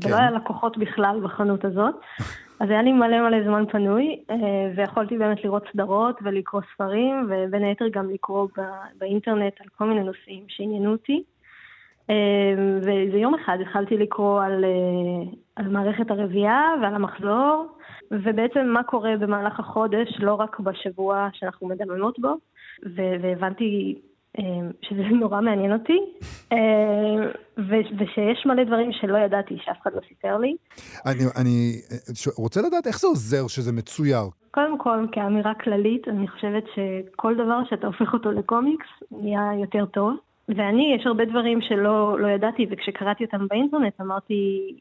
[0.00, 0.08] כן.
[0.08, 1.94] ולא היה לקוחות בכלל בחנות הזאת.
[2.60, 4.36] אז היה לי מלא מלא זמן פנוי, אה,
[4.76, 8.48] ויכולתי באמת לראות סדרות ולקרוא ספרים, ובין היתר גם לקרוא
[8.98, 11.22] באינטרנט על כל מיני נושאים שעניינו אותי.
[12.10, 17.66] אמ, ואיזה יום אחד התחלתי לקרוא על, אה, על מערכת הרבייה ועל המחזור,
[18.10, 22.34] ובעצם מה קורה במהלך החודש, לא רק בשבוע שאנחנו מדממות בו,
[22.96, 24.09] והבנתי אה,
[24.82, 25.98] שזה נורא מעניין אותי,
[26.52, 26.58] אה,
[27.98, 30.56] ושיש מלא דברים שלא ידעתי, שאף אחד לא סיפר לי.
[31.06, 31.72] אני, אני
[32.36, 34.22] רוצה לדעת איך זה עוזר שזה מצויר.
[34.50, 40.16] קודם כל, כאמירה כללית, אני חושבת שכל דבר שאתה הופך אותו לקומיקס, נהיה יותר טוב.
[40.48, 44.72] ואני, יש הרבה דברים שלא לא ידעתי, וכשקראתי אותם באינטרנט אמרתי,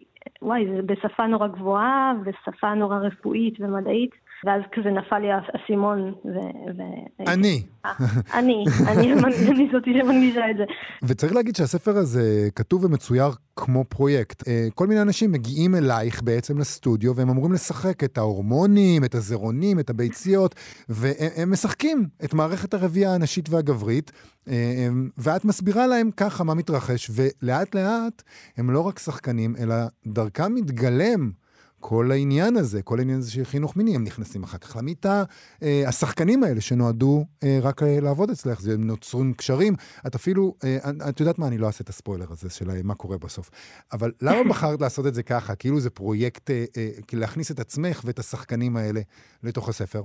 [0.42, 4.12] וואי, זה בשפה נורא גבוהה, ושפה נורא רפואית ומדעית.
[4.46, 6.14] ואז כזה נפל לי האסימון.
[6.26, 6.38] ו...
[6.78, 6.82] ו...
[7.28, 7.64] אני.
[7.86, 7.92] אה,
[8.40, 10.64] אני, אני, אני זאתי שמנגישה את זה.
[11.04, 14.48] וצריך להגיד שהספר הזה כתוב ומצויר כמו פרויקט.
[14.48, 19.80] אה, כל מיני אנשים מגיעים אלייך בעצם לסטודיו, והם אמורים לשחק את ההורמונים, את הזרעונים,
[19.80, 20.56] את הביציות,
[20.90, 24.12] והם משחקים את מערכת הרבייה הנשית והגברית,
[24.48, 28.24] אה, ואת מסבירה להם ככה מה מתרחש, ולאט לאט
[28.58, 29.76] הם לא רק שחקנים, אלא
[30.08, 31.32] דרכם מתגלם
[31.80, 35.24] כל העניין הזה, כל העניין הזה של חינוך מיני, הם נכנסים אחר כך למיטה.
[35.64, 39.74] אה, השחקנים האלה שנועדו אה, רק אה, לעבוד אצלך, זה נוצרים קשרים.
[40.08, 40.78] את אפילו, אה,
[41.10, 43.50] את יודעת מה, אני לא אעשה את הספוילר הזה של מה קורה בסוף.
[43.94, 45.56] אבל למה בחרת לעשות את זה ככה?
[45.56, 49.00] כאילו זה פרויקט, אה, אה, להכניס את עצמך ואת השחקנים האלה
[49.44, 50.02] לתוך הספר?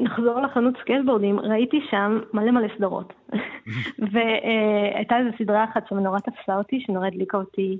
[0.00, 3.12] נחזור לחנות סקייטבורדים, ראיתי שם מלא מלא סדרות.
[4.12, 7.78] והייתה איזו סדרה אחת שנורא תפסה אותי, שנורא הדליקה אותי.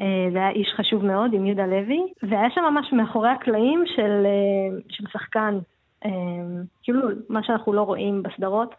[0.00, 4.26] אה, זה היה איש חשוב מאוד עם יהודה לוי, והיה שם ממש מאחורי הקלעים של,
[4.26, 5.58] אה, של שחקן,
[6.04, 6.10] אה,
[6.82, 8.74] כאילו מה שאנחנו לא רואים בסדרות,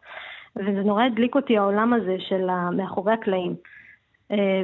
[0.56, 3.56] וזה נורא הדליק אותי העולם הזה של מאחורי הקלעים.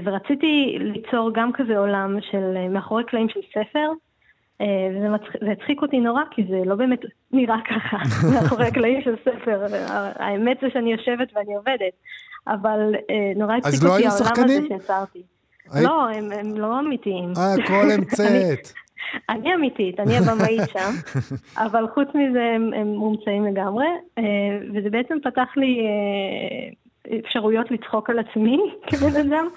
[0.03, 3.91] ורציתי ליצור גם כזה עולם של מאחורי קלעים של ספר,
[4.95, 5.35] וזה מצח...
[5.51, 6.99] הצחיק אותי נורא, כי זה לא באמת
[7.31, 7.97] נראה ככה,
[8.33, 9.65] מאחורי הקלעים של ספר.
[10.15, 11.93] האמת זה שאני יושבת ואני עובדת,
[12.47, 12.95] אבל
[13.35, 14.57] נורא הצחיק לא אותי העולם שחקנים?
[14.57, 15.36] הזה שיצרתי.
[15.75, 17.33] לא, הם, הם לא אמיתיים.
[17.37, 18.71] אה, הכל המצאת.
[19.29, 20.91] אני אמיתית, אני הבמאית שם,
[21.65, 23.85] אבל חוץ מזה הם, הם מומצאים לגמרי,
[24.17, 24.23] אה,
[24.73, 26.69] וזה בעצם פתח לי אה,
[27.19, 29.47] אפשרויות לצחוק על עצמי כבן אדם,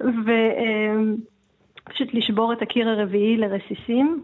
[0.00, 0.28] ופשוט
[2.08, 4.22] אה, לשבור את הקיר הרביעי לרסיסים.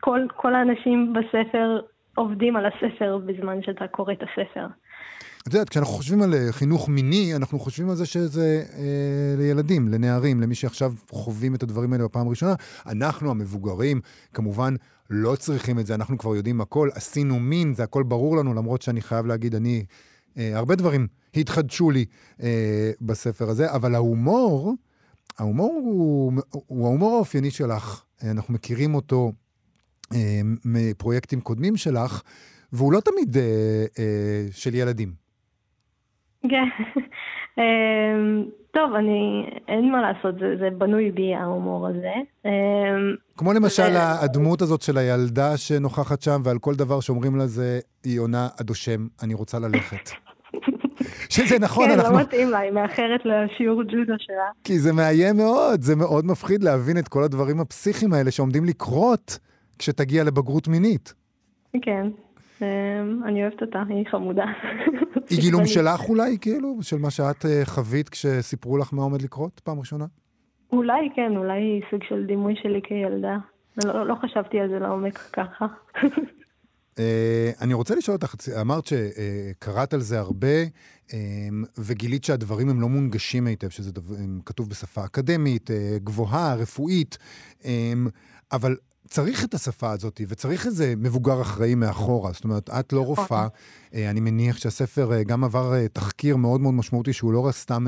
[0.00, 1.80] כל, כל האנשים בספר
[2.14, 4.66] עובדים על הספר בזמן שאתה קורא את הספר.
[5.40, 8.82] את יודעת, כשאנחנו חושבים על אה, חינוך מיני, אנחנו חושבים על זה שזה אה,
[9.38, 12.54] לילדים, לנערים, למי שעכשיו חווים את הדברים האלה בפעם הראשונה.
[12.86, 14.00] אנחנו, המבוגרים,
[14.34, 14.74] כמובן
[15.10, 18.82] לא צריכים את זה, אנחנו כבר יודעים הכל, עשינו מין, זה הכל ברור לנו, למרות
[18.82, 19.84] שאני חייב להגיד, אני,
[20.38, 22.04] אה, הרבה דברים התחדשו לי
[22.42, 24.74] אה, בספר הזה, אבל ההומור,
[25.38, 28.02] ההומור הוא, הוא ההומור האופייני שלך.
[28.22, 29.32] אנחנו מכירים אותו
[30.12, 32.22] אה, מפרויקטים קודמים שלך,
[32.72, 33.42] והוא לא תמיד אה,
[33.98, 35.27] אה, של ילדים.
[36.50, 36.68] כן.
[37.58, 42.12] אמ, טוב, אני, אין מה לעשות, זה, זה בנוי בי ההומור הזה.
[42.44, 42.50] אמ,
[43.36, 43.96] כמו למשל.
[44.22, 49.06] הדמות הזאת של הילדה שנוכחת שם, ועל כל דבר שאומרים לה זה, היא עונה, אדושם,
[49.22, 50.10] אני רוצה ללכת.
[51.34, 52.08] שזה נכון, כן, אנחנו...
[52.08, 54.50] כן, לא מתאים לה, היא מאחרת לשיעור ג'ודו שלה.
[54.64, 59.38] כי זה מאיים מאוד, זה מאוד מפחיד להבין את כל הדברים הפסיכיים האלה שעומדים לקרות
[59.78, 61.14] כשתגיע לבגרות מינית.
[61.82, 62.06] כן,
[63.24, 64.44] אני אוהבת אותה, היא חמודה.
[65.30, 66.78] היא גילום שלך אולי, כאילו?
[66.82, 70.04] של מה שאת אה, חווית כשסיפרו לך מה עומד לקרות פעם ראשונה?
[70.72, 73.36] אולי כן, אולי סוג של דימוי שלי כילדה.
[73.84, 75.66] לא, לא חשבתי על זה לעומק ככה.
[76.98, 77.00] Uh,
[77.60, 80.64] אני רוצה לשאול אותך, אמרת שקראת על זה הרבה,
[81.08, 81.12] um,
[81.78, 84.14] וגילית שהדברים הם לא מונגשים היטב, שזה דבר,
[84.46, 85.72] כתוב בשפה אקדמית, uh,
[86.04, 87.18] גבוהה, רפואית,
[87.62, 87.66] um,
[88.52, 88.76] אבל
[89.08, 92.30] צריך את השפה הזאת, וצריך איזה מבוגר אחראי מאחורה.
[92.32, 93.14] זאת אומרת, את לא נכון.
[93.16, 93.46] רופאה.
[93.94, 97.84] אה, אני מניח שהספר אה, גם עבר אה, תחקיר מאוד מאוד משמעותי, שהוא לא סתם,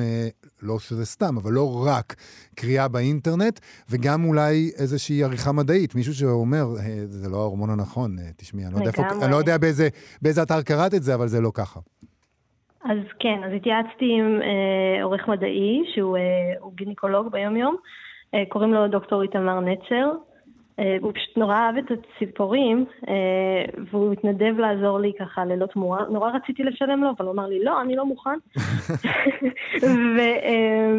[0.62, 2.14] לא שזה סתם, אבל לא רק
[2.54, 5.94] קריאה באינטרנט, וגם אולי איזושהי עריכה מדעית.
[5.94, 6.64] מישהו שאומר,
[7.04, 9.88] זה לא ההורמון הנכון, תשמעי, אני לא יודע, איפה, אני לא יודע באיזה,
[10.22, 11.80] באיזה אתר קראת את זה, אבל זה לא ככה.
[12.84, 17.76] אז כן, אז התייעצתי עם אה, עורך מדעי, שהוא אה, גינקולוג ביום-יום.
[18.34, 20.10] אה, קוראים לו דוקטור איתמר נצר,
[21.00, 23.14] הוא פשוט נורא אהב את הציפורים, אה,
[23.90, 26.04] והוא התנדב לעזור לי ככה ללא תמורה.
[26.10, 28.38] נורא רציתי לשלם לו, אבל הוא אמר לי, לא, אני לא מוכן.
[30.16, 30.92] ו, אה,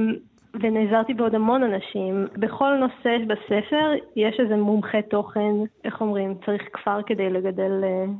[0.53, 2.27] ונעזרתי בעוד המון אנשים.
[2.37, 5.53] בכל נושא בספר יש איזה מומחה תוכן,
[5.85, 7.71] איך אומרים, צריך כפר כדי לגדל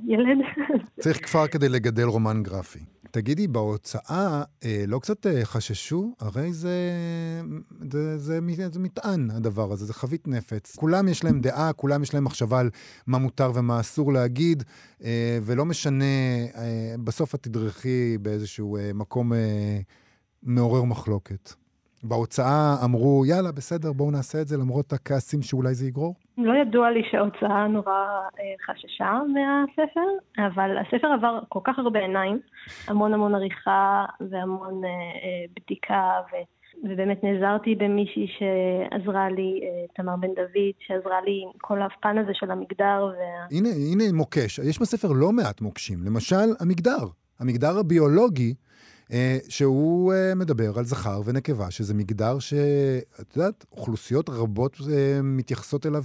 [0.07, 0.37] ילד.
[1.03, 2.79] צריך כפר כדי לגדל רומן גרפי.
[3.11, 6.13] תגידי, בהוצאה אה, לא קצת אה, חששו?
[6.19, 6.69] הרי זה,
[7.91, 10.75] זה, זה, זה, זה מטען, הדבר הזה, זה חבית נפץ.
[10.75, 12.69] כולם יש להם דעה, כולם יש להם מחשבה על
[13.07, 14.63] מה מותר ומה אסור להגיד,
[15.03, 16.05] אה, ולא משנה,
[16.55, 19.79] אה, בסוף את תדרכי באיזשהו אה, מקום אה,
[20.43, 21.60] מעורר מחלוקת.
[22.03, 26.15] בהוצאה אמרו, יאללה, בסדר, בואו נעשה את זה, למרות הכעסים שאולי זה יגרור?
[26.37, 27.91] לא ידוע לי שההוצאה נורא
[28.39, 30.09] אה, חששה מהספר,
[30.47, 32.39] אבל הספר עבר כל כך הרבה עיניים,
[32.87, 36.35] המון המון עריכה והמון אה, אה, בדיקה, ו...
[36.83, 39.61] ובאמת נעזרתי במישהי שעזרה לי,
[39.95, 43.11] תמר בן דוד, שעזרה לי עם כל הפן הזה של המגדר.
[43.17, 43.57] וה...
[43.57, 44.59] הנה, הנה מוקש.
[44.59, 45.99] יש בספר לא מעט מוקשים.
[46.05, 47.05] למשל, המגדר.
[47.39, 48.53] המגדר הביולוגי
[49.49, 56.03] שהוא אה, מדבר על זכר ונקבה, שזה מגדר שאת יודעת, אוכלוסיות רבות אה, מתייחסות אליו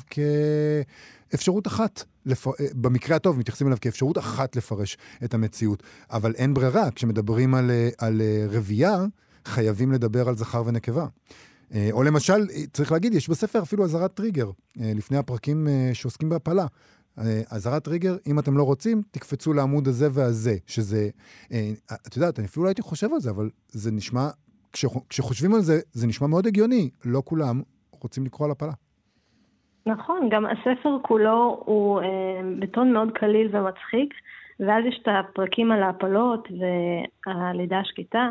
[1.30, 2.04] כאפשרות אחת.
[2.26, 2.46] לפ...
[2.74, 5.82] במקרה הטוב מתייחסים אליו כאפשרות אחת לפרש את המציאות.
[6.10, 9.04] אבל אין ברירה, כשמדברים על, על רבייה,
[9.44, 11.06] חייבים לדבר על זכר ונקבה.
[11.92, 16.66] או למשל, צריך להגיד, יש בספר אפילו אזהרת טריגר, לפני הפרקים שעוסקים בהפלה.
[17.50, 21.08] אזהרת טריגר, אם אתם לא רוצים, תקפצו לעמוד הזה והזה, שזה,
[21.52, 21.70] אה,
[22.08, 24.28] את יודעת, אני אפילו לא הייתי חושב על זה, אבל זה נשמע,
[25.08, 26.90] כשחושבים על זה, זה נשמע מאוד הגיוני.
[27.04, 27.62] לא כולם
[28.02, 28.72] רוצים לקרוא על הפלה.
[29.86, 32.06] נכון, גם הספר כולו הוא אה,
[32.58, 34.14] בטון מאוד קליל ומצחיק,
[34.60, 36.48] ואז יש את הפרקים על ההפלות
[37.26, 38.30] והלידה השקטה,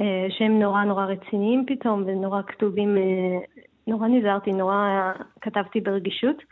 [0.00, 3.38] אה, שהם נורא נורא רציניים פתאום, ונורא כתובים, אה,
[3.86, 6.36] נורא נזהרתי, נורא כתבתי ברגישות.
[6.36, 6.44] אה,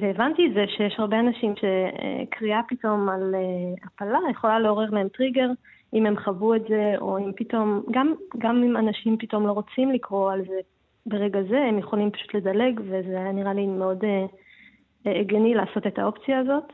[0.00, 3.40] והבנתי את זה שיש הרבה אנשים שקריאה פתאום על אה,
[3.84, 5.48] הפלה יכולה לעורר להם טריגר,
[5.94, 9.92] אם הם חוו את זה, או אם פתאום, גם, גם אם אנשים פתאום לא רוצים
[9.92, 10.60] לקרוא על זה
[11.06, 15.98] ברגע זה, הם יכולים פשוט לדלג, וזה היה נראה לי מאוד אה, הגיוני לעשות את
[15.98, 16.72] האופציה הזאת.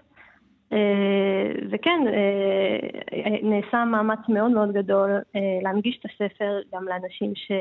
[1.70, 2.00] וכן,
[3.42, 5.10] נעשה מאמץ מאוד מאוד גדול
[5.62, 7.52] להנגיש את הספר גם לאנשים ש...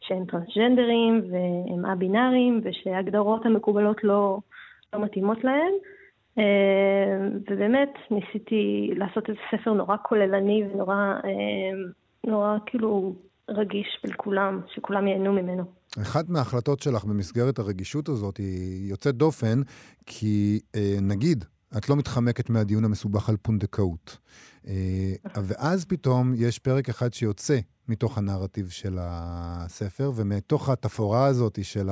[0.00, 4.38] שהם טרנסג'נדרים והם א-בינאריים ושההגדרות המקובלות לא,
[4.92, 5.72] לא מתאימות להם.
[6.38, 11.30] אה, ובאמת ניסיתי לעשות איזה ספר נורא כוללני ונורא אה,
[12.26, 13.14] נורא כאילו
[13.48, 15.64] רגיש לכולם, שכולם ייהנו ממנו.
[16.02, 19.60] אחת מההחלטות שלך במסגרת הרגישות הזאת היא יוצאת דופן,
[20.06, 21.44] כי אה, נגיד,
[21.76, 24.18] את לא מתחמקת מהדיון המסובך על פונדקאות.
[25.34, 31.90] ואז פתאום יש פרק אחד שיוצא מתוך הנרטיב של הספר, ומתוך התפאורה הזאת של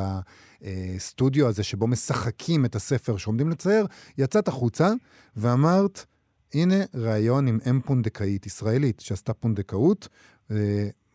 [0.63, 3.87] הסטודיו הזה, שבו משחקים את הספר שעומדים לצייר,
[4.19, 4.93] יצאת החוצה
[5.37, 6.05] ואמרת,
[6.55, 10.09] הנה ראיון עם אם פונדקאית ישראלית שעשתה פונדקאות.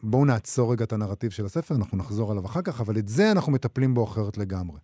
[0.03, 3.31] בואו נעצור רגע את הנרטיב של הספר, אנחנו נחזור עליו אחר כך, אבל את זה
[3.31, 4.79] אנחנו מטפלים בו אחרת לגמרי.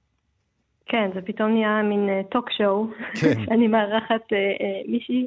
[0.85, 2.87] כן, זה פתאום נהיה מין טוק uh, שואו,
[3.21, 3.41] כן.
[3.45, 5.25] שאני מארחת uh, uh, מישהי,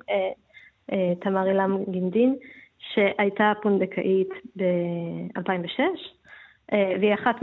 [1.21, 2.37] תמר אילם גינדין,
[2.79, 5.81] שהייתה פונדקאית ב-2006,
[6.73, 7.37] אה, והיא אחת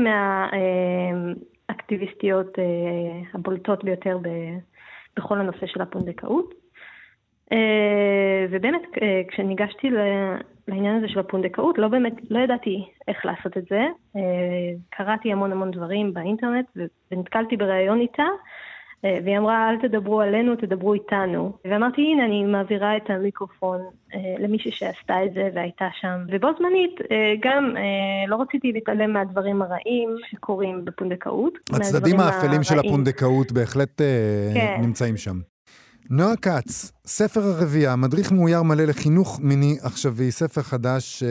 [1.69, 2.63] מהאקטיביסטיות אה,
[3.34, 4.17] הבולטות ביותר
[5.17, 6.54] בכל הנושא של הפונדקאות.
[7.51, 8.82] אה, ובאמת,
[9.28, 9.89] כשניגשתי
[10.67, 13.82] לעניין הזה של הפונדקאות, לא באמת, לא ידעתי איך לעשות את זה.
[14.89, 16.65] קראתי המון המון דברים באינטרנט
[17.12, 18.23] ונתקלתי בריאיון איתה,
[19.06, 21.51] אה, והיא אמרה, אל תדברו עלינו, תדברו איתנו.
[21.65, 23.82] ואמרתי, הנה, אני מעבירה את המיקרופון
[24.13, 26.19] אה, למישהי שעשתה את זה והייתה שם.
[26.32, 27.75] ובו זמנית, אה, גם
[28.28, 31.54] לא רציתי להתעלם מהדברים הרעים שקורים בפונדקאות.
[31.73, 34.01] הצדדים האפלים של הפונדקאות בהחלט
[34.54, 34.82] כן.
[34.82, 35.55] נמצאים שם.
[36.10, 41.30] נועה כץ, ספר הרביעייה, מדריך מאויר מלא לחינוך מיני עכשווי, ספר חדש, אה,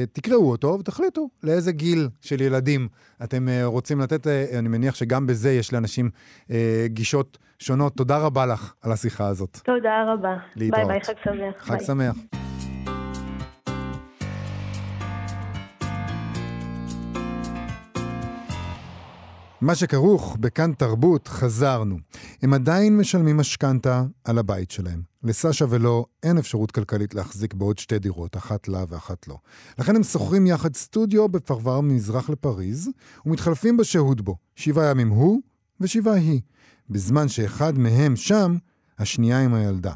[0.00, 2.88] אה, תקראו אותו ותחליטו לאיזה גיל של ילדים
[3.24, 4.26] אתם אה, רוצים לתת.
[4.26, 6.10] אה, אני מניח שגם בזה יש לאנשים
[6.50, 7.96] אה, גישות שונות.
[7.96, 9.60] תודה רבה לך על השיחה הזאת.
[9.64, 10.36] תודה רבה.
[10.56, 10.88] להתראות.
[10.88, 11.54] ביי ביי, חג שמח.
[11.58, 11.86] חג ביי.
[11.86, 12.16] שמח.
[19.66, 21.98] מה שכרוך בכאן תרבות, חזרנו.
[22.42, 25.02] הם עדיין משלמים משכנתה על הבית שלהם.
[25.22, 29.36] לסשה ולו אין אפשרות כלכלית להחזיק בעוד שתי דירות, אחת לה ואחת לא.
[29.78, 32.90] לכן הם שוכרים יחד סטודיו בפרבר ממזרח לפריז,
[33.26, 34.36] ומתחלפים בשהות בו.
[34.54, 35.40] שבעה ימים הוא
[35.80, 36.40] ושבעה היא.
[36.90, 38.56] בזמן שאחד מהם שם,
[38.98, 39.92] השנייה עם הילדה.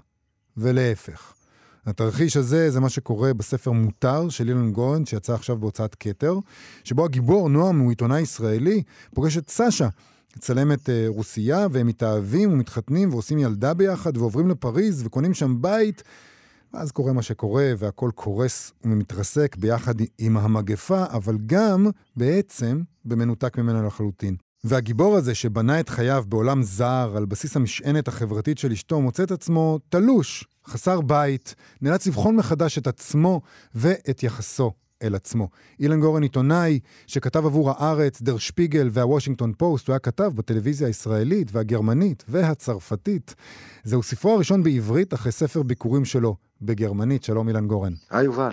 [0.57, 1.40] ולהפך.
[1.87, 6.35] התרחיש הזה זה מה שקורה בספר מותר של אילן גורן, שיצא עכשיו בהוצאת כתר,
[6.85, 8.83] שבו הגיבור נועם הוא עיתונאי ישראלי,
[9.15, 9.89] פוגש את סשה,
[10.39, 16.03] צלמת uh, רוסייה, והם מתאהבים ומתחתנים ועושים ילדה ביחד, ועוברים לפריז וקונים שם בית.
[16.75, 23.83] ואז קורה מה שקורה, והכל קורס ומתרסק ביחד עם המגפה, אבל גם, בעצם, במנותק ממנה
[23.83, 24.37] לחלוטין.
[24.65, 29.31] והגיבור הזה, שבנה את חייו בעולם זר, על בסיס המשענת החברתית של אשתו, מוצא את
[29.31, 33.41] עצמו תלוש, חסר בית, נאלץ לבחון מחדש את עצמו
[33.75, 35.49] ואת יחסו אל עצמו.
[35.81, 41.49] אילן גורן עיתונאי שכתב עבור הארץ, דר שפיגל והוושינגטון פוסט, הוא היה כתב בטלוויזיה הישראלית
[41.53, 43.35] והגרמנית והצרפתית.
[43.85, 47.25] זהו ספרו הראשון בעברית אחרי ספר ביקורים שלו בגרמנית.
[47.25, 47.93] שלום אילן גורן.
[48.11, 48.53] היי יובל.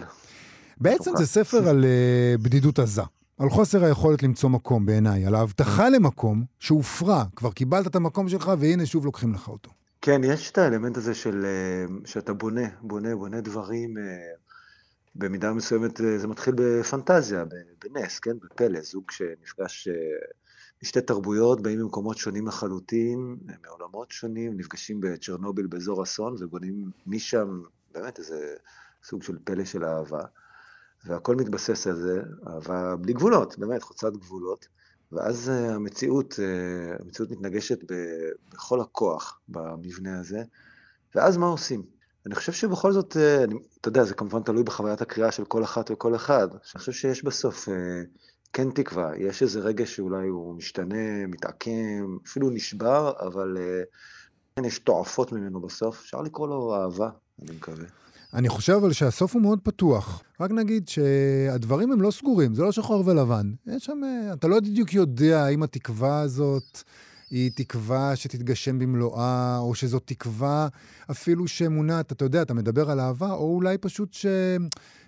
[0.77, 3.03] בעצם זה ספר על uh, בדידות עזה.
[3.37, 8.51] על חוסר היכולת למצוא מקום בעיניי, על ההבטחה למקום שהופרע, כבר קיבלת את המקום שלך
[8.59, 9.71] והנה שוב לוקחים לך אותו.
[10.01, 14.03] כן, יש את האלמנט הזה של אה, שאתה בונה, בונה, בונה דברים, אה,
[15.15, 17.43] במידה מסוימת אה, זה מתחיל בפנטזיה,
[17.83, 19.87] בנס, כן, בפלא, זוג שנפגש
[20.83, 27.61] משתי תרבויות, באים ממקומות שונים לחלוטין, מעולמות שונים, נפגשים בצ'רנוביל באזור אסון ובונים משם
[27.93, 28.53] באמת איזה
[29.03, 30.21] סוג של פלא של אהבה.
[31.07, 34.67] והכל מתבסס על זה, אהבה בלי גבולות, באמת, חוצת גבולות.
[35.11, 37.79] ואז אה, המציאות, אה, המציאות מתנגשת
[38.53, 40.43] בכל הכוח במבנה הזה,
[41.15, 41.83] ואז מה עושים?
[42.25, 45.63] אני חושב שבכל זאת, אה, אני, אתה יודע, זה כמובן תלוי בחוויית הקריאה של כל
[45.63, 46.47] אחת וכל אחד.
[46.51, 47.67] אני חושב שיש בסוף
[48.53, 53.57] כן תקווה, יש איזה רגע שאולי הוא משתנה, מתעקם, אפילו נשבר, אבל
[54.55, 55.99] כן יש תועפות ממנו בסוף.
[55.99, 57.09] אפשר לקרוא לו אהבה,
[57.41, 57.85] אני מקווה.
[58.37, 60.23] אני חושב אבל שהסוף הוא מאוד פתוח.
[60.39, 63.51] רק נגיד שהדברים הם לא סגורים, זה לא שחור ולבן.
[63.67, 66.81] יש שם, אה, אתה לא בדיוק יודע האם התקווה הזאת
[67.31, 70.67] היא תקווה שתתגשם במלואה, או שזאת תקווה
[71.11, 74.25] אפילו שמונעת, אתה יודע, אתה מדבר על אהבה, או אולי פשוט ש...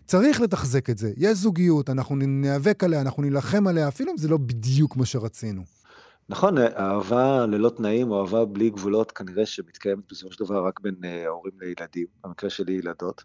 [0.06, 1.12] צריך לתחזק את זה.
[1.18, 5.79] יש זוגיות, אנחנו ניאבק עליה, אנחנו נילחם עליה, אפילו אם זה לא בדיוק מה שרצינו.
[6.30, 10.96] נכון, אהבה ללא תנאים או אהבה בלי גבולות כנראה שמתקיימת בסופו של דבר רק בין
[11.04, 13.24] אה, הורים לילדים, במקרה שלי ילדות.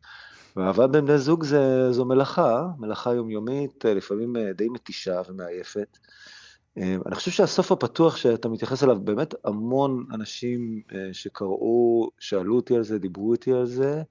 [0.57, 5.99] ואהבה בין בני זוג זה, זו מלאכה, מלאכה יומיומית, אה, לפעמים אה, די מתישה ומעייפת.
[6.77, 10.83] אני חושב שהסוף הפתוח שאתה מתייחס אליו, באמת המון אנשים
[11.13, 14.03] שקראו, שאלו אותי על זה, דיברו איתי על זה,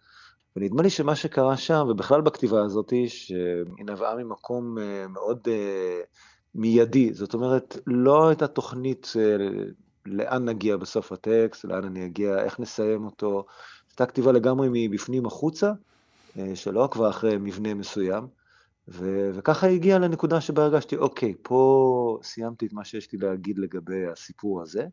[0.56, 4.78] ונדמה לי שמה שקרה שם, ובכלל בכתיבה הזאת, שהיא נבעה ממקום
[5.10, 5.48] מאוד
[6.56, 9.14] מיידי, זאת אומרת, לא הייתה תוכנית
[10.06, 13.46] לאן נגיע בסוף הטקסט, לאן אני אגיע, איך נסיים אותו,
[13.90, 15.72] הייתה כתיבה לגמרי מבפנים החוצה,
[16.38, 18.28] אה, שלא עקבה אחרי מבנה מסוים,
[18.88, 24.08] ו- וככה הגיעה לנקודה שבה הרגשתי, אוקיי, פה סיימתי את מה שיש לי להגיד לגבי
[24.08, 24.88] הסיפור הזה,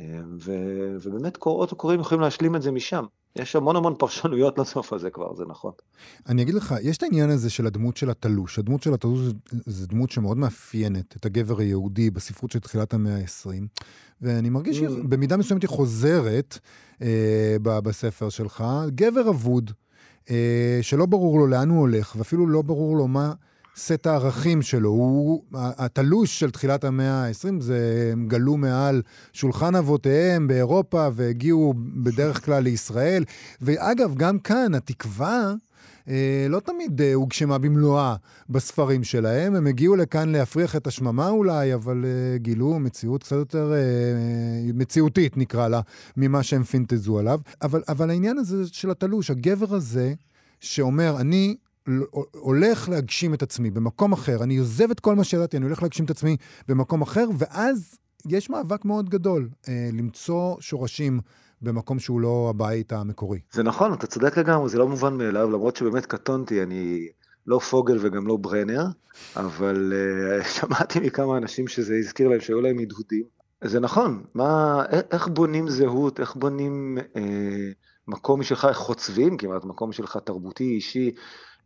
[0.00, 3.04] אה, ו- ובאמת קוראות וקוראים יכולים להשלים את זה משם.
[3.38, 5.72] יש המון המון פרשנויות לסוף הזה כבר, זה נכון.
[6.28, 8.58] אני אגיד לך, יש את העניין הזה של הדמות של התלוש.
[8.58, 9.20] הדמות של התלוש
[9.66, 13.50] זה דמות שמאוד מאפיינת את הגבר היהודי בספרות של תחילת המאה ה-20,
[14.22, 14.90] ואני מרגיש mm.
[15.08, 16.58] במידה מסוימת היא חוזרת
[17.02, 18.64] אה, בספר שלך.
[18.88, 19.70] גבר אבוד,
[20.30, 23.32] אה, שלא ברור לו לאן הוא הולך, ואפילו לא ברור לו מה...
[23.76, 24.90] סט הערכים שלו.
[24.90, 29.02] הוא, התלוש של תחילת המאה ה-20 זה, הם גלו מעל
[29.32, 33.24] שולחן אבותיהם באירופה והגיעו בדרך כלל לישראל.
[33.60, 35.54] ואגב, גם כאן התקווה...
[36.08, 38.16] אה, לא תמיד אה, הוגשמה במלואה
[38.50, 39.54] בספרים שלהם.
[39.54, 43.72] הם הגיעו לכאן להפריח את השממה אולי, אבל אה, גילו מציאות קצת יותר
[44.74, 45.80] מציאותית, נקרא לה,
[46.16, 47.40] ממה שהם פינטזו עליו.
[47.62, 50.14] אבל, אבל העניין הזה של התלוש, הגבר הזה,
[50.60, 51.56] שאומר, אני
[52.32, 56.04] הולך להגשים את עצמי במקום אחר, אני עוזב את כל מה שידעתי, אני הולך להגשים
[56.04, 56.36] את עצמי
[56.68, 61.20] במקום אחר, ואז יש מאבק מאוד גדול אה, למצוא שורשים
[61.62, 63.40] במקום שהוא לא הבית המקורי.
[63.52, 67.08] זה נכון, אתה צודק לגמרי, זה לא מובן מאליו, למרות שבאמת קטונתי, אני
[67.46, 68.84] לא פוגל וגם לא ברנר,
[69.36, 73.24] אבל אה, שמעתי מכמה אנשים שזה הזכיר להם שהיו להם הדהודים.
[73.64, 77.70] זה נכון, מה, איך בונים זהות, איך בונים אה,
[78.08, 81.10] מקום שלך, איך חוצבים כמעט, מקום שלך תרבותי, אישי,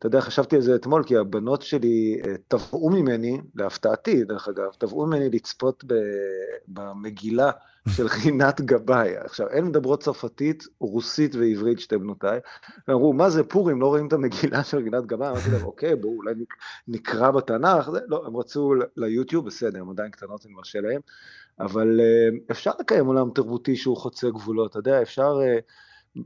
[0.01, 4.71] אתה יודע, חשבתי על זה אתמול, כי הבנות שלי אה, תבעו ממני, להפתעתי, דרך אגב,
[4.79, 5.85] תבעו ממני לצפות
[6.69, 7.51] במגילה
[7.89, 9.17] של רינת גבאי.
[9.17, 12.39] עכשיו, הן מדברות צרפתית, רוסית ועברית, שתי בנותיי,
[12.89, 15.29] ואמרו, מה זה פורים, לא רואים את המגילה של רינת גבאי?
[15.29, 16.35] אמרתי להם, אוקיי, בואו אולי
[16.89, 17.91] נקרא בתנ"ך.
[18.07, 21.01] לא, הם רצו ליוטיוב, בסדר, הם עדיין קטנות, אני מרשה להם,
[21.61, 25.39] אבל אה, אפשר לקיים עולם תרבותי שהוא חוצה גבולות, אתה יודע, אפשר...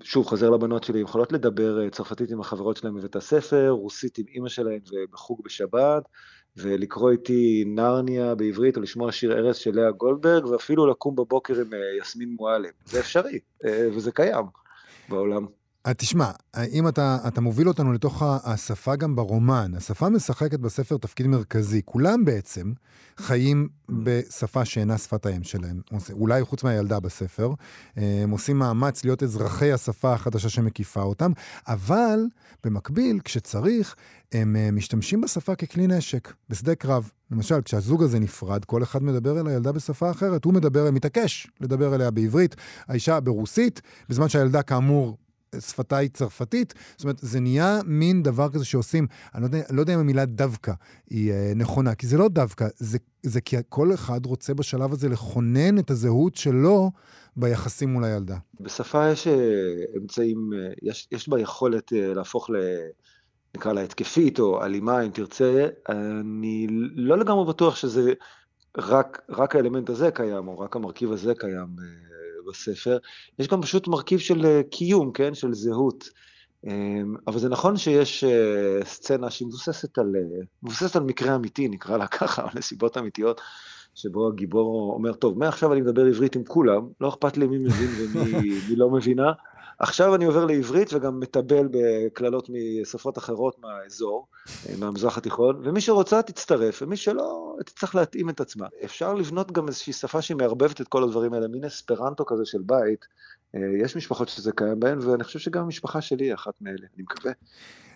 [0.02, 4.24] שוב, חוזר לבנות שלי, יכולות לדבר אה, צרפתית עם החברות שלהם בבית הספר, רוסית עם
[4.28, 6.08] אימא שלהם ובחוג בשבת,
[6.56, 11.74] ולקרוא איתי נרניה בעברית, או לשמוע שיר ארץ של לאה גולדברג, ואפילו לקום בבוקר עם
[11.74, 12.70] אה, יסמין מועלם.
[12.84, 14.44] זה אפשרי, אה, וזה קיים
[15.08, 15.46] בעולם.
[15.92, 16.30] תשמע,
[16.72, 21.80] אם אתה, אתה מוביל אותנו לתוך השפה גם ברומן, השפה משחקת בספר תפקיד מרכזי.
[21.84, 22.72] כולם בעצם
[23.16, 25.80] חיים בשפה שאינה שפת האם שלהם.
[26.12, 27.52] אולי חוץ מהילדה בספר.
[27.96, 31.32] הם עושים מאמץ להיות אזרחי השפה החדשה שמקיפה אותם,
[31.68, 32.20] אבל
[32.64, 33.94] במקביל, כשצריך,
[34.32, 37.10] הם אה, משתמשים בשפה ככלי נשק, בשדה קרב.
[37.30, 40.44] למשל, כשהזוג הזה נפרד, כל אחד מדבר אל הילדה בשפה אחרת.
[40.44, 42.56] הוא מדבר, מתעקש לדבר אליה בעברית,
[42.88, 45.16] האישה ברוסית, בזמן שהילדה כאמור
[45.60, 46.74] שפתה היא צרפתית.
[46.96, 50.24] זאת אומרת, זה נהיה מין דבר כזה שעושים, אני לא יודע, לא יודע אם המילה
[50.24, 50.72] דווקא
[51.10, 55.08] היא אה, נכונה, כי זה לא דווקא, זה, זה כי כל אחד רוצה בשלב הזה
[55.08, 56.90] לכונן את הזהות שלו
[57.36, 58.36] ביחסים מול הילדה.
[58.60, 59.34] בשפה יש אה,
[59.96, 62.54] אמצעים, אה, יש, יש בה יכולת אה, להפוך ל...
[63.56, 68.12] נקרא לה התקפית או אלימה, אם תרצה, אני לא לגמרי בטוח שזה
[68.78, 71.66] רק, רק האלמנט הזה קיים, או רק המרכיב הזה קיים
[72.48, 72.98] בספר,
[73.38, 75.34] יש גם פשוט מרכיב של אה, קיום, כן?
[75.34, 76.08] של זהות.
[76.66, 81.68] אמ, אבל זה נכון שיש אה, סצנה שהיא מבוססת על, אה, מבוססת על מקרה אמיתי,
[81.68, 83.40] נקרא לה ככה, על נסיבות אמיתיות,
[83.94, 87.90] שבו הגיבור אומר, טוב, מעכשיו אני מדבר עברית עם כולם, לא אכפת לי מי מבין
[87.98, 89.32] ומי לא מבינה,
[89.78, 94.26] עכשיו אני עובר לעברית וגם מטבל בקללות משפות אחרות מהאזור,
[94.78, 98.66] מהמזרח התיכון, ומי שרוצה תצטרף, ומי שלא, תצטרך להתאים את עצמה.
[98.84, 102.62] אפשר לבנות גם איזושהי שפה שהיא מערבבת את כל הדברים האלה, מין אספרנטו כזה של
[102.66, 103.04] בית.
[103.54, 107.02] אה, יש משפחות שזה קיים בהן, ואני חושב שגם המשפחה שלי היא אחת מאלה, אני
[107.02, 107.32] מקווה.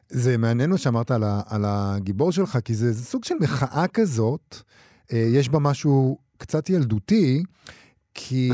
[0.08, 4.56] זה מעניין מה שאמרת על, על הגיבור שלך, כי זה, זה סוג של מחאה כזאת,
[5.12, 7.42] אה, יש בה משהו קצת ילדותי,
[8.20, 8.50] כי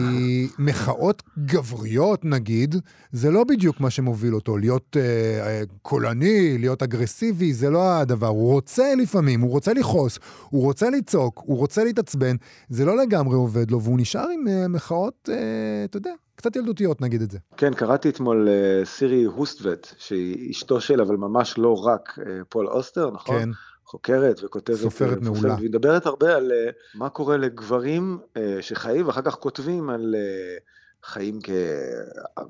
[0.58, 2.74] מחאות גבריות, נגיד,
[3.12, 4.56] זה לא בדיוק מה שמוביל אותו.
[4.56, 8.26] להיות אה, אה, קולני, להיות אגרסיבי, זה לא הדבר.
[8.26, 10.18] הוא רוצה לפעמים, הוא רוצה לכעוס,
[10.50, 12.36] הוא רוצה לצעוק, הוא רוצה להתעצבן.
[12.68, 17.00] זה לא לגמרי עובד לו, והוא נשאר עם אה, מחאות, אה, אתה יודע, קצת ילדותיות,
[17.00, 17.38] נגיד את זה.
[17.56, 22.68] כן, קראתי אתמול uh, סירי הוסטווט, שהיא אשתו של, אבל ממש לא רק uh, פול
[22.68, 23.38] אוסטר, נכון?
[23.38, 23.48] כן.
[23.94, 24.76] חוקרת וכותבת.
[24.76, 25.54] סופרת מעולה.
[25.54, 31.06] והיא מדברת הרבה על uh, מה קורה לגברים uh, שחיים ואחר כך כותבים על uh,
[31.06, 31.48] חיים כ...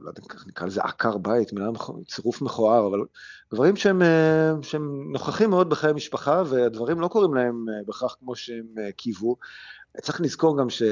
[0.00, 1.68] לא יודע איך נקרא לזה עקר בית, מילה
[2.08, 2.98] צירוף מכוער, אבל
[3.52, 8.36] גברים שהם, uh, שהם נוכחים מאוד בחיי משפחה, והדברים לא קורים להם uh, בכך כמו
[8.36, 9.36] שהם uh, קיוו.
[10.02, 10.82] צריך לזכור גם ש...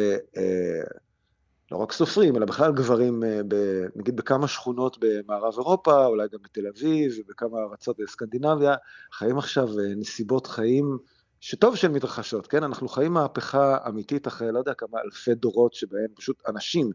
[1.73, 3.55] לא רק סופרים, אלא בכלל גברים, אה, ב,
[3.97, 8.75] נגיד בכמה שכונות במערב אירופה, אולי גם בתל אביב ובכמה ארצות בסקנדינביה,
[9.13, 10.99] חיים עכשיו אה, נסיבות חיים
[11.41, 12.63] שטוב שהן מתרחשות, כן?
[12.63, 16.91] אנחנו חיים מהפכה אמיתית אחרי לא יודע כמה אלפי דורות שבהם פשוט אנשים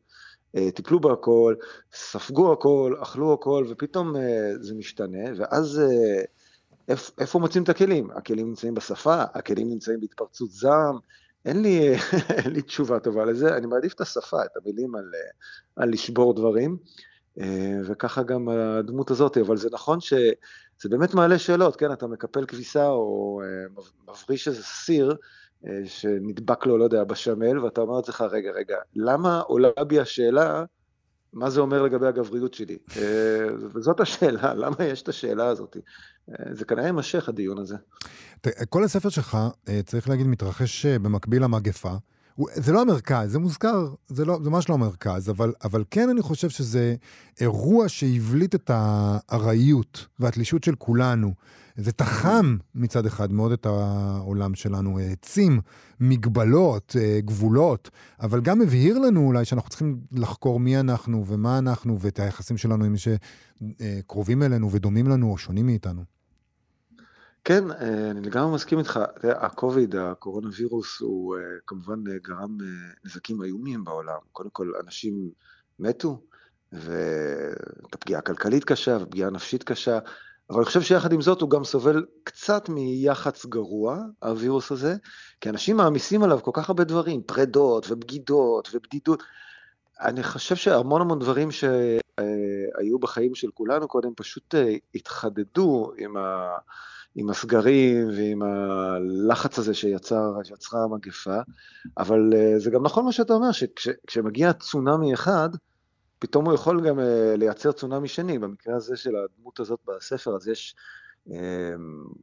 [0.55, 1.55] אה, טיפלו בהכל,
[1.93, 4.13] ספגו הכל, אכלו הכל, ופתאום
[4.59, 5.81] זה משתנה, ואז
[6.87, 8.11] איפה, איפה מוצאים את הכלים?
[8.11, 10.97] הכלים נמצאים בשפה, הכלים נמצאים בהתפרצות זעם,
[11.47, 11.93] אין לי,
[12.43, 15.11] אין לי תשובה טובה לזה, אני מעדיף את השפה, את המילים על,
[15.75, 16.77] על לשבור דברים,
[17.39, 22.45] אה, וככה גם הדמות הזאת, אבל זה נכון שזה באמת מעלה שאלות, כן, אתה מקפל
[22.45, 25.15] כביסה או אה, מבריש איזה סיר,
[25.67, 30.65] אה, שנדבק לו, לא יודע, בשמל, ואתה אומר לעצמך, רגע, רגע, למה עולה בי השאלה,
[31.33, 32.77] מה זה אומר לגבי הגבריות שלי?
[33.73, 35.77] וזאת השאלה, למה יש את השאלה הזאת?
[36.51, 37.75] זה כנראה יימשך, הדיון הזה.
[38.69, 39.37] כל הספר שלך,
[39.69, 41.93] אה, צריך להגיד, מתרחש אה, במקביל למגפה.
[42.53, 46.21] זה לא המרכז, זה מוזכר, זה, לא, זה ממש לא המרכז, אבל, אבל כן אני
[46.21, 46.95] חושב שזה
[47.41, 51.33] אירוע שהבליט את הארעיות והתלישות של כולנו.
[51.77, 55.61] זה תחם מצד אחד מאוד את העולם שלנו, העצים
[55.99, 61.99] מגבלות, אה, גבולות, אבל גם הבהיר לנו אולי שאנחנו צריכים לחקור מי אנחנו ומה אנחנו
[61.99, 66.03] ואת היחסים שלנו עם מי שקרובים אלינו ודומים לנו או שונים מאיתנו.
[67.47, 68.99] כן, אה, אני לגמרי מסכים איתך.
[69.23, 72.57] הקוביד, הקורונה וירוס, הוא אה, כמובן אה, גרם
[73.05, 74.17] נזקים איומים בעולם.
[74.31, 75.29] קודם כל, אנשים
[75.79, 76.21] מתו,
[76.71, 79.99] והייתה פגיעה כלכלית קשה ופגיעה נפשית קשה,
[80.49, 84.95] אבל אני חושב שיחד עם זאת הוא גם סובל קצת מיח"צ גרוע, הווירוס הזה,
[85.41, 89.23] כי אנשים מעמיסים עליו כל כך הרבה דברים, פרדות ובגידות ובדידות.
[90.01, 94.55] אני חושב שהמון המון דברים שהיו בחיים של כולנו קודם פשוט
[94.95, 96.57] התחדדו עם ה...
[97.19, 101.39] עם הסגרים ועם הלחץ הזה שיצר, שיצרה המגפה,
[101.97, 105.49] אבל אה, זה גם נכון מה שאתה אומר, שכשמגיע צונאמי אחד,
[106.19, 108.39] פתאום הוא יכול גם אה, לייצר צונאמי שני.
[108.39, 110.75] במקרה הזה של הדמות הזאת בספר, אז יש
[111.31, 111.37] אה,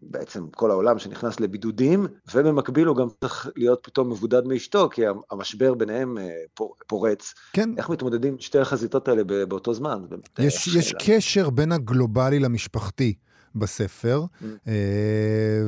[0.03, 5.75] בעצם כל העולם שנכנס לבידודים, ובמקביל הוא גם צריך להיות פתאום מבודד מאשתו, כי המשבר
[5.75, 6.19] ביניהם
[6.87, 7.35] פורץ.
[7.53, 7.71] כן.
[7.79, 9.99] איך מתמודדים שתי החזיתות האלה באותו זמן?
[10.39, 13.15] יש, יש קשר בין הגלובלי למשפחתי.
[13.57, 14.45] בספר, mm.
[14.69, 15.63] אה,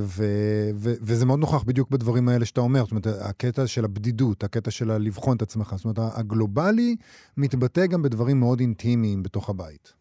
[0.74, 4.92] וזה מאוד נוכח בדיוק בדברים האלה שאתה אומר, זאת אומרת, הקטע של הבדידות, הקטע של
[4.92, 6.96] לבחון את עצמך, זאת אומרת, הגלובלי
[7.36, 9.92] מתבטא גם בדברים מאוד אינטימיים בתוך הבית.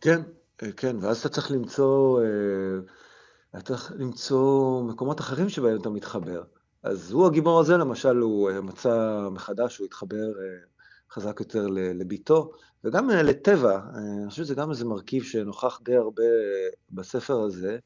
[0.00, 0.20] כן,
[0.62, 2.26] אה, כן, ואז אתה צריך למצוא, אה,
[3.56, 6.42] אתה צריך למצוא מקומות אחרים שבהם אתה מתחבר.
[6.82, 10.32] אז הוא הגיבור הזה, למשל, הוא מצא מחדש, הוא התחבר
[11.12, 12.52] חזק יותר לביתו,
[12.84, 13.80] וגם אה, לטבע, אה,
[14.20, 16.22] אני חושב שזה גם איזה מרכיב שנוכח די הרבה
[16.90, 17.78] בספר הזה.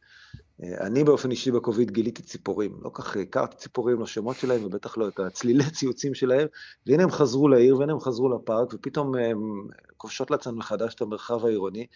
[0.62, 4.98] אה, אני באופן אישי בקוביד גיליתי ציפורים, לא כך הכרתי ציפורים, לא שמות שלהם, ובטח
[4.98, 6.46] לא את הצלילי ציוצים שלהם,
[6.86, 11.46] והנה הם חזרו לעיר, והנה הם חזרו לפארק, ופתאום הם כובשות לעצמם מחדש את המרחב
[11.46, 11.86] העירוני.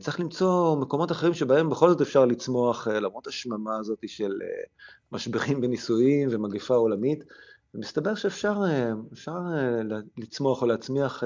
[0.00, 4.32] צריך למצוא מקומות אחרים שבהם בכל זאת אפשר לצמוח, למרות השממה הזאת של
[5.12, 7.24] משברים בנישואים ומגפה עולמית.
[7.74, 8.54] ומסתבר שאפשר
[10.16, 11.22] לצמוח או להצמיח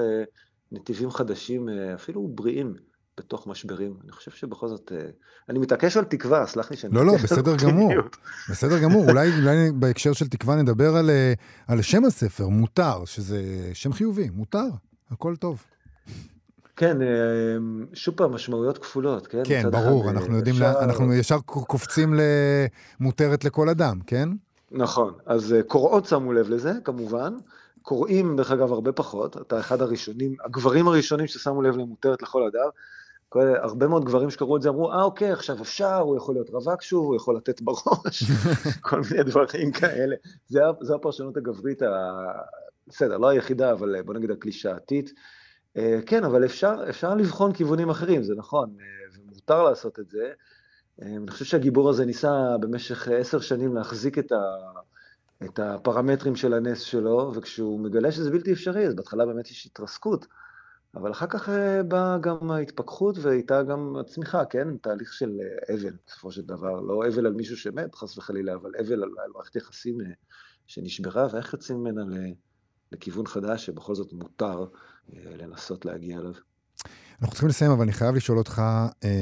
[0.73, 2.73] נתיבים חדשים, אה, אפילו בריאים,
[3.17, 3.97] בתוך משברים.
[4.03, 5.09] אני חושב שבכל זאת, אה,
[5.49, 6.95] אני מתעקש על תקווה, סלח לי שאני...
[6.95, 7.93] לא, לא, בסדר גמור.
[8.49, 9.09] בסדר גמור.
[9.09, 11.33] אולי, אולי בהקשר של תקווה נדבר על, אה,
[11.67, 14.67] על שם הספר, מותר, שזה שם חיובי, מותר,
[15.11, 15.63] הכל טוב.
[16.75, 16.97] כן,
[17.93, 19.41] שוב פעם, משמעויות כפולות, כן?
[19.45, 20.73] כן, ברור, אחד, אנחנו יודעים, אפשר...
[20.73, 22.13] לה, אנחנו ישר קופצים
[22.99, 24.29] למותרת לכל אדם, כן?
[24.73, 27.33] נכון, אז קוראות שמו לב לזה, כמובן.
[27.81, 32.69] קוראים, דרך אגב, הרבה פחות, אתה אחד הראשונים, הגברים הראשונים ששמו לב למותרת לכל אדם,
[33.35, 36.81] הרבה מאוד גברים שקראו את זה אמרו, אה אוקיי, עכשיו אפשר, הוא יכול להיות רווק
[36.81, 38.23] שוב, הוא יכול לתת בראש,
[38.81, 40.15] כל מיני דברים כאלה.
[40.47, 41.87] זה, זו הפרשנות הגברית, ה...
[42.87, 45.13] בסדר, לא היחידה, אבל בוא נגיד הקלישאתית.
[45.77, 48.85] אה, כן, אבל אפשר, אפשר לבחון כיוונים אחרים, זה נכון, אה,
[49.19, 50.31] ומותר לעשות את זה.
[51.01, 54.41] אה, אני חושב שהגיבור הזה ניסה במשך עשר שנים להחזיק את, ה...
[55.45, 60.27] את הפרמטרים של הנס שלו, וכשהוא מגלה שזה בלתי אפשרי, אז בהתחלה באמת יש התרסקות,
[60.95, 64.77] אבל אחר כך אה, באה גם ההתפכחות ואיתה גם הצמיחה, כן?
[64.77, 66.79] תהליך של אה, אבל, בסופו של דבר.
[66.81, 69.97] לא אבל על מישהו שמת, חס וחלילה, אבל אבל על, מערכת יחסים
[70.67, 72.01] שנשברה, ואיך יוצאים ממנה
[72.91, 74.65] לכיוון חדש שבכל זאת מותר
[75.13, 76.33] לנסות להגיע אליו.
[77.23, 78.61] אנחנו צריכים לסיים, אבל אני חייב לשאול אותך,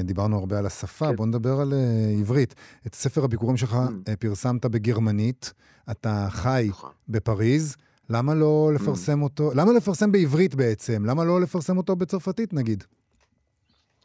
[0.03, 1.15] דיברנו הרבה על השפה, כן.
[1.15, 1.73] בוא נדבר על
[2.19, 2.55] עברית.
[2.87, 4.15] את ספר הביקורים שלך mm.
[4.19, 5.53] פרסמת בגרמנית,
[5.91, 6.91] אתה חי נכון.
[7.09, 7.75] בפריז.
[8.09, 8.75] למה לא mm.
[8.75, 11.05] לפרסם אותו, למה לפרסם בעברית בעצם?
[11.05, 12.83] למה לא לפרסם אותו בצרפתית נגיד?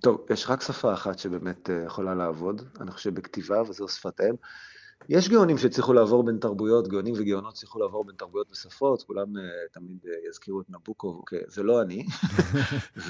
[0.01, 4.35] טוב, יש רק שפה אחת שבאמת אה, יכולה לעבוד, אני חושב בכתיבה, וזו שפת אם.
[5.09, 9.41] יש גאונים שהצליחו לעבור בין תרבויות, גאונים וגאונות הצליחו לעבור בין תרבויות ושפות, כולם uh,
[9.73, 12.07] תמיד uh, יזכירו את נבוקו, okay, אוקיי, זה לא אני.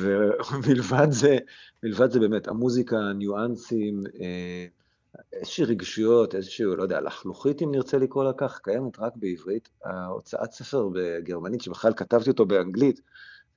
[0.51, 1.39] ומלבד זה,
[1.83, 8.25] מלבד זה באמת, המוזיקה, הניואנסים, uh, איזושהי רגשיות, איזשהו, לא יודע, לחלוכית, אם נרצה לקרוא
[8.25, 9.69] לה כך, קיימת רק בעברית.
[9.85, 13.01] ההוצאת ספר בגרמנית, שבכלל כתבתי אותו באנגלית,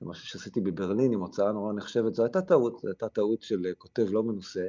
[0.00, 3.66] זה משהו שעשיתי בברלין עם הוצאה נורא נחשבת, זו הייתה טעות, זו הייתה טעות של
[3.78, 4.66] כותב לא מנוסה,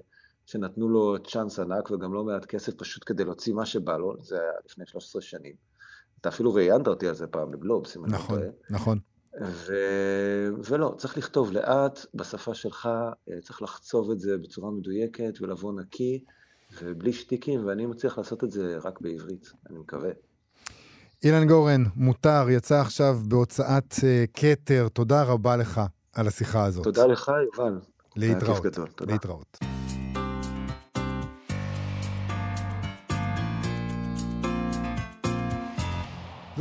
[0.51, 4.35] שנתנו לו צ'אנס ענק וגם לא מעט כסף פשוט כדי להוציא מה שבא לו, זה
[4.39, 5.53] היה לפני 13 שנים.
[6.21, 8.49] אתה אפילו ראיינת אותי על זה פעם בגלובס, אם אני לא נכון, טועה.
[8.69, 8.99] נכון,
[9.39, 10.59] נכון.
[10.63, 12.89] ולא, צריך לכתוב לאט, בשפה שלך,
[13.41, 16.23] צריך לחצוב את זה בצורה מדויקת ולבוא נקי.
[16.81, 20.09] ובלי שטיקים, ואני מצליח לעשות את זה רק בעברית, אני מקווה.
[21.23, 25.81] אילן גורן, מותר, יצא עכשיו בהוצאת uh, כתר, תודה רבה לך
[26.13, 26.83] על השיחה הזאת.
[26.83, 27.79] תודה לך, יובל.
[28.15, 28.65] להתראות.
[29.07, 29.70] להתראות.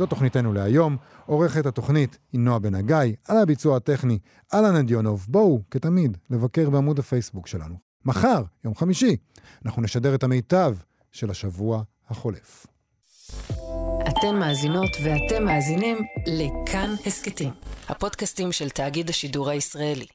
[0.01, 0.97] זו תוכניתנו להיום.
[1.25, 4.19] עורכת התוכנית היא נועה בן הגיא, על הביצוע הטכני,
[4.53, 5.25] אהלן אדיונוב.
[5.29, 7.75] בואו, כתמיד, לבקר בעמוד הפייסבוק שלנו.
[8.05, 9.17] מחר, יום חמישי,
[9.65, 10.75] אנחנו נשדר את המיטב
[11.11, 12.65] של השבוע החולף.
[14.07, 15.97] אתן מאזינות ואתם מאזינים
[16.27, 17.53] לכאן הסכתים,
[17.89, 20.05] הפודקאסטים של תאגיד השידור הישראלי.